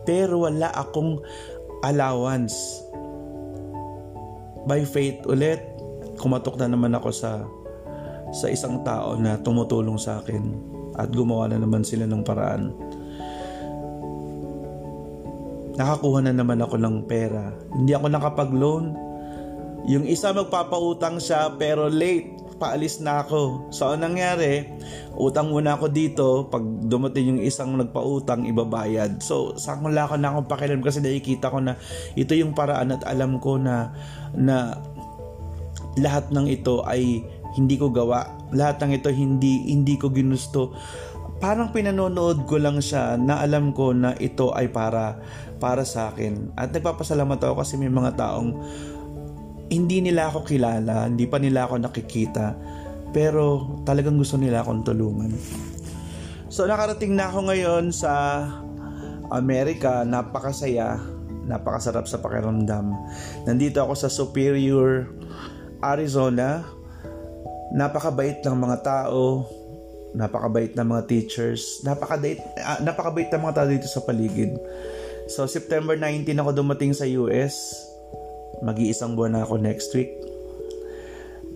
pero 0.09 0.49
wala 0.49 0.73
akong 0.73 1.21
allowance. 1.85 2.57
By 4.65 4.89
faith 4.89 5.21
ulit, 5.29 5.61
kumatok 6.17 6.57
na 6.57 6.73
naman 6.73 6.97
ako 6.97 7.13
sa 7.13 7.45
sa 8.33 8.49
isang 8.49 8.85
tao 8.85 9.17
na 9.17 9.41
tumutulong 9.41 9.97
sa 9.97 10.21
akin 10.21 10.45
at 11.01 11.09
gumawa 11.13 11.49
na 11.49 11.61
naman 11.61 11.85
sila 11.85 12.05
ng 12.09 12.25
paraan. 12.25 12.73
Nakakuha 15.79 16.27
na 16.27 16.35
naman 16.35 16.59
ako 16.59 16.75
ng 16.75 17.07
pera. 17.07 17.55
Hindi 17.71 17.95
ako 17.95 18.07
nakapag-loan 18.11 19.08
yung 19.89 20.05
isa 20.05 20.37
magpapautang 20.37 21.17
siya 21.17 21.49
pero 21.57 21.89
late, 21.89 22.37
paalis 22.61 23.01
na 23.01 23.25
ako. 23.25 23.73
So 23.73 23.89
ang 23.89 24.05
nangyari, 24.05 24.69
utang 25.17 25.49
muna 25.49 25.81
ako 25.81 25.87
dito, 25.89 26.27
pag 26.53 26.61
dumating 26.61 27.33
yung 27.33 27.41
isang 27.41 27.73
nagpautang, 27.79 28.45
ibabayad. 28.45 29.25
So 29.25 29.57
sa 29.57 29.81
wala 29.81 30.05
ko 30.05 30.21
na 30.21 30.35
akong 30.35 30.51
pakialam 30.51 30.85
kasi 30.85 31.01
nakikita 31.01 31.49
ko 31.49 31.65
na 31.65 31.81
ito 32.19 32.37
yung 32.37 32.53
paraan 32.53 32.93
at 32.93 33.03
alam 33.09 33.41
ko 33.41 33.57
na 33.57 33.95
na 34.37 34.77
lahat 35.97 36.29
ng 36.37 36.47
ito 36.53 36.85
ay 36.85 37.25
hindi 37.57 37.81
ko 37.81 37.89
gawa. 37.89 38.37
Lahat 38.53 38.83
ng 38.85 38.93
ito 38.93 39.09
hindi 39.09 39.73
hindi 39.73 39.97
ko 39.97 40.13
ginusto. 40.13 40.77
Parang 41.39 41.71
pinanonood 41.71 42.51
ko 42.51 42.59
lang 42.59 42.83
siya 42.83 43.15
na 43.15 43.39
alam 43.39 43.71
ko 43.71 43.95
na 43.95 44.13
ito 44.19 44.51
ay 44.53 44.69
para 44.69 45.23
para 45.63 45.87
sa 45.87 46.11
akin. 46.11 46.53
At 46.59 46.75
nagpapasalamat 46.75 47.39
ako 47.41 47.55
kasi 47.63 47.79
may 47.79 47.89
mga 47.89 48.19
taong 48.19 48.59
hindi 49.69 50.01
nila 50.01 50.33
ako 50.33 50.49
kilala, 50.49 51.05
hindi 51.09 51.29
pa 51.29 51.37
nila 51.37 51.69
ako 51.69 51.85
nakikita, 51.85 52.57
pero 53.13 53.77
talagang 53.85 54.17
gusto 54.17 54.41
nila 54.41 54.65
akong 54.65 54.85
tulungan. 54.85 55.33
So 56.49 56.65
nakarating 56.65 57.13
na 57.13 57.29
ako 57.29 57.53
ngayon 57.53 57.93
sa 57.93 58.45
Amerika, 59.29 60.09
napakasaya, 60.09 60.97
napakasarap 61.45 62.09
sa 62.09 62.17
pakiramdam. 62.25 62.97
Nandito 63.45 63.85
ako 63.85 63.93
sa 63.93 64.09
Superior, 64.09 65.13
Arizona. 65.85 66.65
Napakabait 67.77 68.41
ng 68.41 68.57
mga 68.57 68.79
tao, 68.81 69.45
napakabait 70.17 70.73
ng 70.73 70.89
mga 70.89 71.03
teachers, 71.05 71.85
napakabait, 71.85 72.41
uh, 72.41 72.81
napakabait 72.81 73.29
ng 73.29 73.43
mga 73.45 73.55
tao 73.61 73.69
dito 73.69 73.85
sa 73.85 74.01
paligid. 74.01 74.57
So 75.29 75.45
September 75.45 75.93
19 75.93 76.33
ako 76.41 76.57
dumating 76.57 76.97
sa 76.97 77.05
US 77.21 77.88
Mag-iisang 78.65 79.15
buwan 79.15 79.39
na 79.39 79.43
ako 79.47 79.61
next 79.63 79.95
week. 79.95 80.11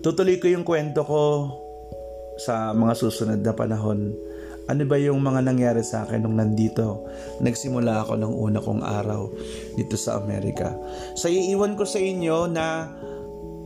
Tutuloy 0.03 0.39
ko 0.39 0.51
yung 0.51 0.67
kwento 0.67 1.03
ko 1.07 1.23
sa 2.39 2.75
mga 2.75 2.93
susunod 2.97 3.39
na 3.39 3.53
panahon. 3.55 4.11
Ano 4.63 4.87
ba 4.87 4.95
yung 4.95 5.19
mga 5.19 5.43
nangyari 5.43 5.83
sa 5.83 6.07
akin 6.07 6.23
nung 6.23 6.39
nandito? 6.39 7.03
Nagsimula 7.43 8.03
ako 8.03 8.13
ng 8.15 8.33
una 8.33 8.59
kong 8.63 8.81
araw 8.83 9.27
dito 9.75 9.99
sa 9.99 10.19
Amerika. 10.19 10.71
So 11.19 11.27
iiwan 11.27 11.75
ko 11.75 11.83
sa 11.83 11.99
inyo 11.99 12.47
na 12.47 12.87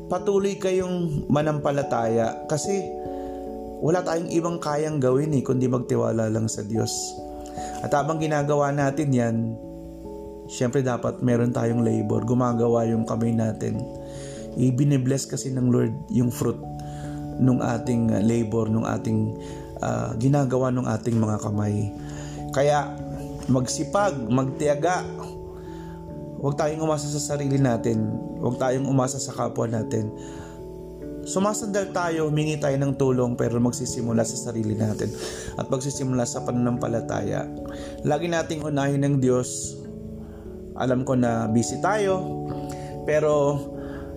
patuloy 0.09 0.57
kayong 0.57 1.29
manampalataya 1.29 2.49
kasi 2.49 2.81
wala 3.77 4.01
tayong 4.01 4.33
ibang 4.33 4.57
kayang 4.57 4.97
gawin 4.97 5.37
eh 5.37 5.45
kundi 5.45 5.69
magtiwala 5.69 6.33
lang 6.33 6.49
sa 6.49 6.65
Diyos. 6.65 6.89
At 7.85 7.93
habang 7.93 8.17
ginagawa 8.17 8.73
natin 8.73 9.09
yan, 9.13 9.37
Siyempre 10.47 10.79
dapat 10.79 11.19
meron 11.19 11.51
tayong 11.51 11.83
labor, 11.83 12.23
gumagawa 12.23 12.87
yung 12.87 13.03
kamay 13.03 13.35
natin. 13.35 13.83
Ibinibless 14.57 15.27
kasi 15.27 15.51
ng 15.53 15.69
Lord 15.69 15.93
yung 16.09 16.31
fruit 16.31 16.57
nung 17.37 17.61
ating 17.61 18.09
uh, 18.09 18.21
labor, 18.23 18.71
nung 18.71 18.87
ating 18.87 19.37
uh, 19.81 20.15
ginagawa 20.17 20.73
nung 20.73 20.89
ating 20.89 21.17
mga 21.17 21.37
kamay. 21.43 21.93
Kaya 22.55 22.95
magsipag, 23.51 24.17
magtiyaga. 24.27 25.05
Huwag 26.37 26.57
tayong 26.57 26.85
umasa 26.85 27.09
sa 27.09 27.21
sarili 27.21 27.57
natin. 27.57 28.13
Huwag 28.41 28.61
tayong 28.61 28.85
umasa 28.85 29.17
sa 29.17 29.33
kapwa 29.33 29.65
natin. 29.65 30.09
Sumasandal 31.27 31.91
tayo, 31.91 32.31
humingi 32.31 32.55
tayo 32.55 32.79
ng 32.79 32.95
tulong 32.95 33.35
pero 33.35 33.59
magsisimula 33.59 34.23
sa 34.23 34.47
sarili 34.47 34.79
natin 34.79 35.11
at 35.59 35.67
magsisimula 35.67 36.23
sa 36.23 36.39
pananampalataya. 36.47 37.43
Lagi 38.07 38.31
nating 38.31 38.63
unahin 38.63 39.03
ng 39.03 39.15
Diyos 39.19 39.75
alam 40.77 41.03
ko 41.03 41.17
na 41.17 41.49
busy 41.49 41.81
tayo. 41.81 42.45
Pero 43.03 43.57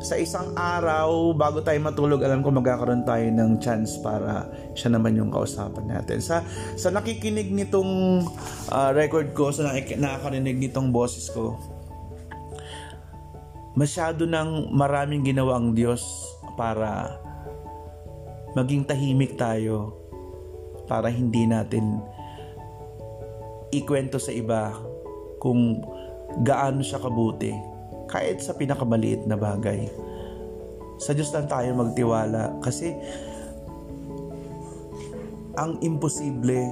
sa 0.00 0.16
isang 0.16 0.56
araw, 0.56 1.36
bago 1.36 1.60
tayo 1.60 1.76
matulog, 1.84 2.24
alam 2.24 2.40
ko 2.40 2.48
magkakaroon 2.48 3.04
tayo 3.04 3.28
ng 3.28 3.60
chance 3.60 4.00
para 4.00 4.48
siya 4.72 4.96
naman 4.96 5.12
yung 5.12 5.28
kausapan 5.28 5.92
natin. 5.92 6.24
Sa, 6.24 6.40
sa 6.80 6.88
nakikinig 6.88 7.52
nitong 7.52 8.24
uh, 8.72 8.90
record 8.96 9.36
ko, 9.36 9.52
sa 9.52 9.68
nakakarinig 9.76 10.56
nitong 10.56 10.88
boses 10.88 11.28
ko, 11.28 11.60
masyado 13.76 14.24
nang 14.24 14.72
maraming 14.72 15.20
ginawa 15.20 15.60
ang 15.60 15.76
Diyos 15.76 16.00
para 16.56 17.20
maging 18.56 18.88
tahimik 18.88 19.36
tayo 19.38 19.94
para 20.90 21.06
hindi 21.06 21.46
natin 21.46 22.02
ikwento 23.70 24.18
sa 24.18 24.34
iba 24.34 24.74
kung 25.38 25.78
gaano 26.38 26.80
siya 26.80 27.02
kabuti 27.02 27.50
kahit 28.06 28.42
sa 28.42 28.54
pinakamaliit 28.54 29.26
na 29.26 29.34
bagay. 29.34 29.90
Sa 31.00 31.16
Diyos 31.16 31.32
lang 31.32 31.48
tayo 31.48 31.72
magtiwala 31.74 32.60
kasi 32.60 32.92
ang 35.58 35.80
imposible 35.82 36.70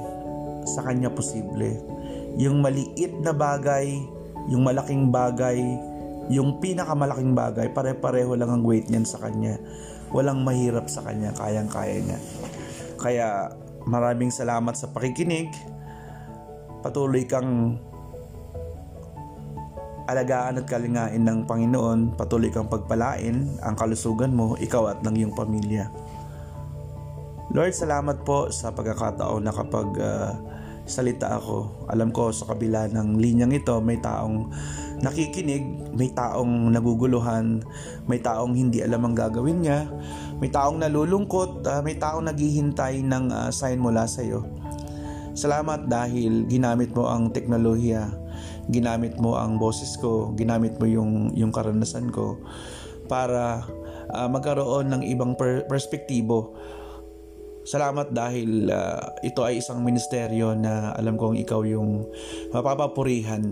sa 0.68 0.84
Kanya 0.84 1.08
posible. 1.10 1.80
Yung 2.38 2.60
maliit 2.60 3.18
na 3.24 3.32
bagay, 3.32 3.98
yung 4.52 4.62
malaking 4.62 5.08
bagay, 5.08 5.58
yung 6.28 6.60
pinakamalaking 6.60 7.32
bagay, 7.32 7.72
pare-pareho 7.72 8.36
lang 8.36 8.52
ang 8.52 8.62
weight 8.62 8.92
niyan 8.92 9.08
sa 9.08 9.18
Kanya. 9.18 9.56
Walang 10.12 10.44
mahirap 10.44 10.86
sa 10.92 11.02
Kanya, 11.02 11.32
kayang-kaya 11.34 12.04
niya. 12.04 12.18
Kaya 13.00 13.28
maraming 13.88 14.28
salamat 14.28 14.76
sa 14.76 14.92
pakikinig. 14.92 15.48
Patuloy 16.84 17.24
kang 17.24 17.80
alagaan 20.08 20.56
at 20.56 20.64
kalingain 20.64 21.20
ng 21.20 21.44
Panginoon, 21.44 22.16
patuloy 22.16 22.48
kang 22.48 22.72
pagpalain 22.72 23.60
ang 23.60 23.76
kalusugan 23.76 24.32
mo, 24.32 24.56
ikaw 24.56 24.96
at 24.96 25.04
ng 25.04 25.14
iyong 25.14 25.36
pamilya. 25.36 25.92
Lord, 27.52 27.76
salamat 27.76 28.24
po 28.24 28.48
sa 28.48 28.72
pagkakataon 28.72 29.44
na 29.44 29.52
kapag 29.52 29.88
uh, 30.00 30.32
salita 30.88 31.36
ako. 31.36 31.88
Alam 31.92 32.08
ko 32.08 32.32
sa 32.32 32.48
kabila 32.48 32.88
ng 32.88 33.20
linyang 33.20 33.52
ito, 33.52 33.76
may 33.84 34.00
taong 34.00 34.48
nakikinig, 35.04 35.92
may 35.92 36.08
taong 36.12 36.72
naguguluhan, 36.72 37.60
may 38.08 38.20
taong 38.20 38.56
hindi 38.56 38.80
alam 38.80 39.04
ang 39.04 39.16
gagawin 39.16 39.60
niya, 39.60 39.88
may 40.40 40.48
taong 40.48 40.80
nalulungkot, 40.80 41.64
uh, 41.68 41.80
may 41.84 42.00
taong 42.00 42.24
naghihintay 42.28 43.04
ng 43.04 43.28
uh, 43.28 43.48
sign 43.52 43.76
mula 43.76 44.08
sa 44.08 44.24
iyo. 44.24 44.44
Salamat 45.36 45.86
dahil 45.86 46.48
ginamit 46.50 46.90
mo 46.96 47.06
ang 47.06 47.30
teknolohiya 47.30 48.27
ginamit 48.68 49.16
mo 49.16 49.36
ang 49.36 49.56
boses 49.56 49.96
ko, 49.96 50.34
ginamit 50.36 50.76
mo 50.76 50.86
yung, 50.86 51.32
yung 51.34 51.50
karanasan 51.50 52.12
ko 52.12 52.38
para 53.08 53.64
uh, 54.12 54.28
magkaroon 54.28 54.92
ng 54.92 55.02
ibang 55.08 55.34
per- 55.34 55.64
perspektibo 55.64 56.54
Salamat 57.68 58.08
dahil 58.16 58.72
uh, 58.72 59.12
ito 59.20 59.44
ay 59.44 59.60
isang 59.60 59.84
ministeryo 59.84 60.56
na 60.56 60.96
alam 60.96 61.20
kong 61.20 61.36
ikaw 61.36 61.60
yung 61.68 62.08
mapapapurihan 62.48 63.44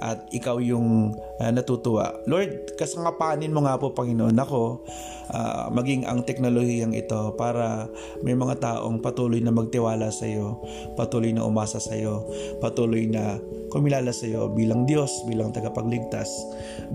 at 0.00 0.24
ikaw 0.32 0.56
yung 0.56 1.12
uh, 1.36 1.52
natutuwa. 1.52 2.16
Lord, 2.24 2.80
kasangapanin 2.80 3.52
mo 3.52 3.68
nga 3.68 3.76
po 3.76 3.92
Panginoon 3.92 4.40
ako 4.40 4.88
uh, 5.36 5.68
maging 5.68 6.08
ang 6.08 6.24
teknolohiyang 6.24 6.96
ito 6.96 7.36
para 7.36 7.92
may 8.24 8.32
mga 8.32 8.56
taong 8.56 9.04
patuloy 9.04 9.44
na 9.44 9.52
magtiwala 9.52 10.08
sa 10.08 10.24
iyo, 10.24 10.64
patuloy 10.96 11.36
na 11.36 11.44
umasa 11.44 11.76
sa 11.76 11.92
iyo, 11.92 12.24
patuloy 12.64 13.04
na 13.04 13.36
kumilala 13.68 14.16
sa 14.16 14.24
iyo 14.24 14.48
bilang 14.48 14.88
Diyos, 14.88 15.12
bilang 15.28 15.52
tagapagligtas, 15.52 16.32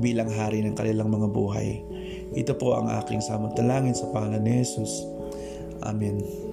bilang 0.01 0.33
hari 0.33 0.65
ng 0.65 0.73
kanilang 0.73 1.13
mga 1.13 1.29
buhay. 1.29 1.85
Ito 2.33 2.57
po 2.57 2.73
ang 2.81 2.89
aking 2.89 3.21
samantalangin 3.21 3.93
sa 3.93 4.09
pangalan 4.09 4.41
ni 4.41 4.65
Jesus. 4.65 5.05
Amen. 5.85 6.52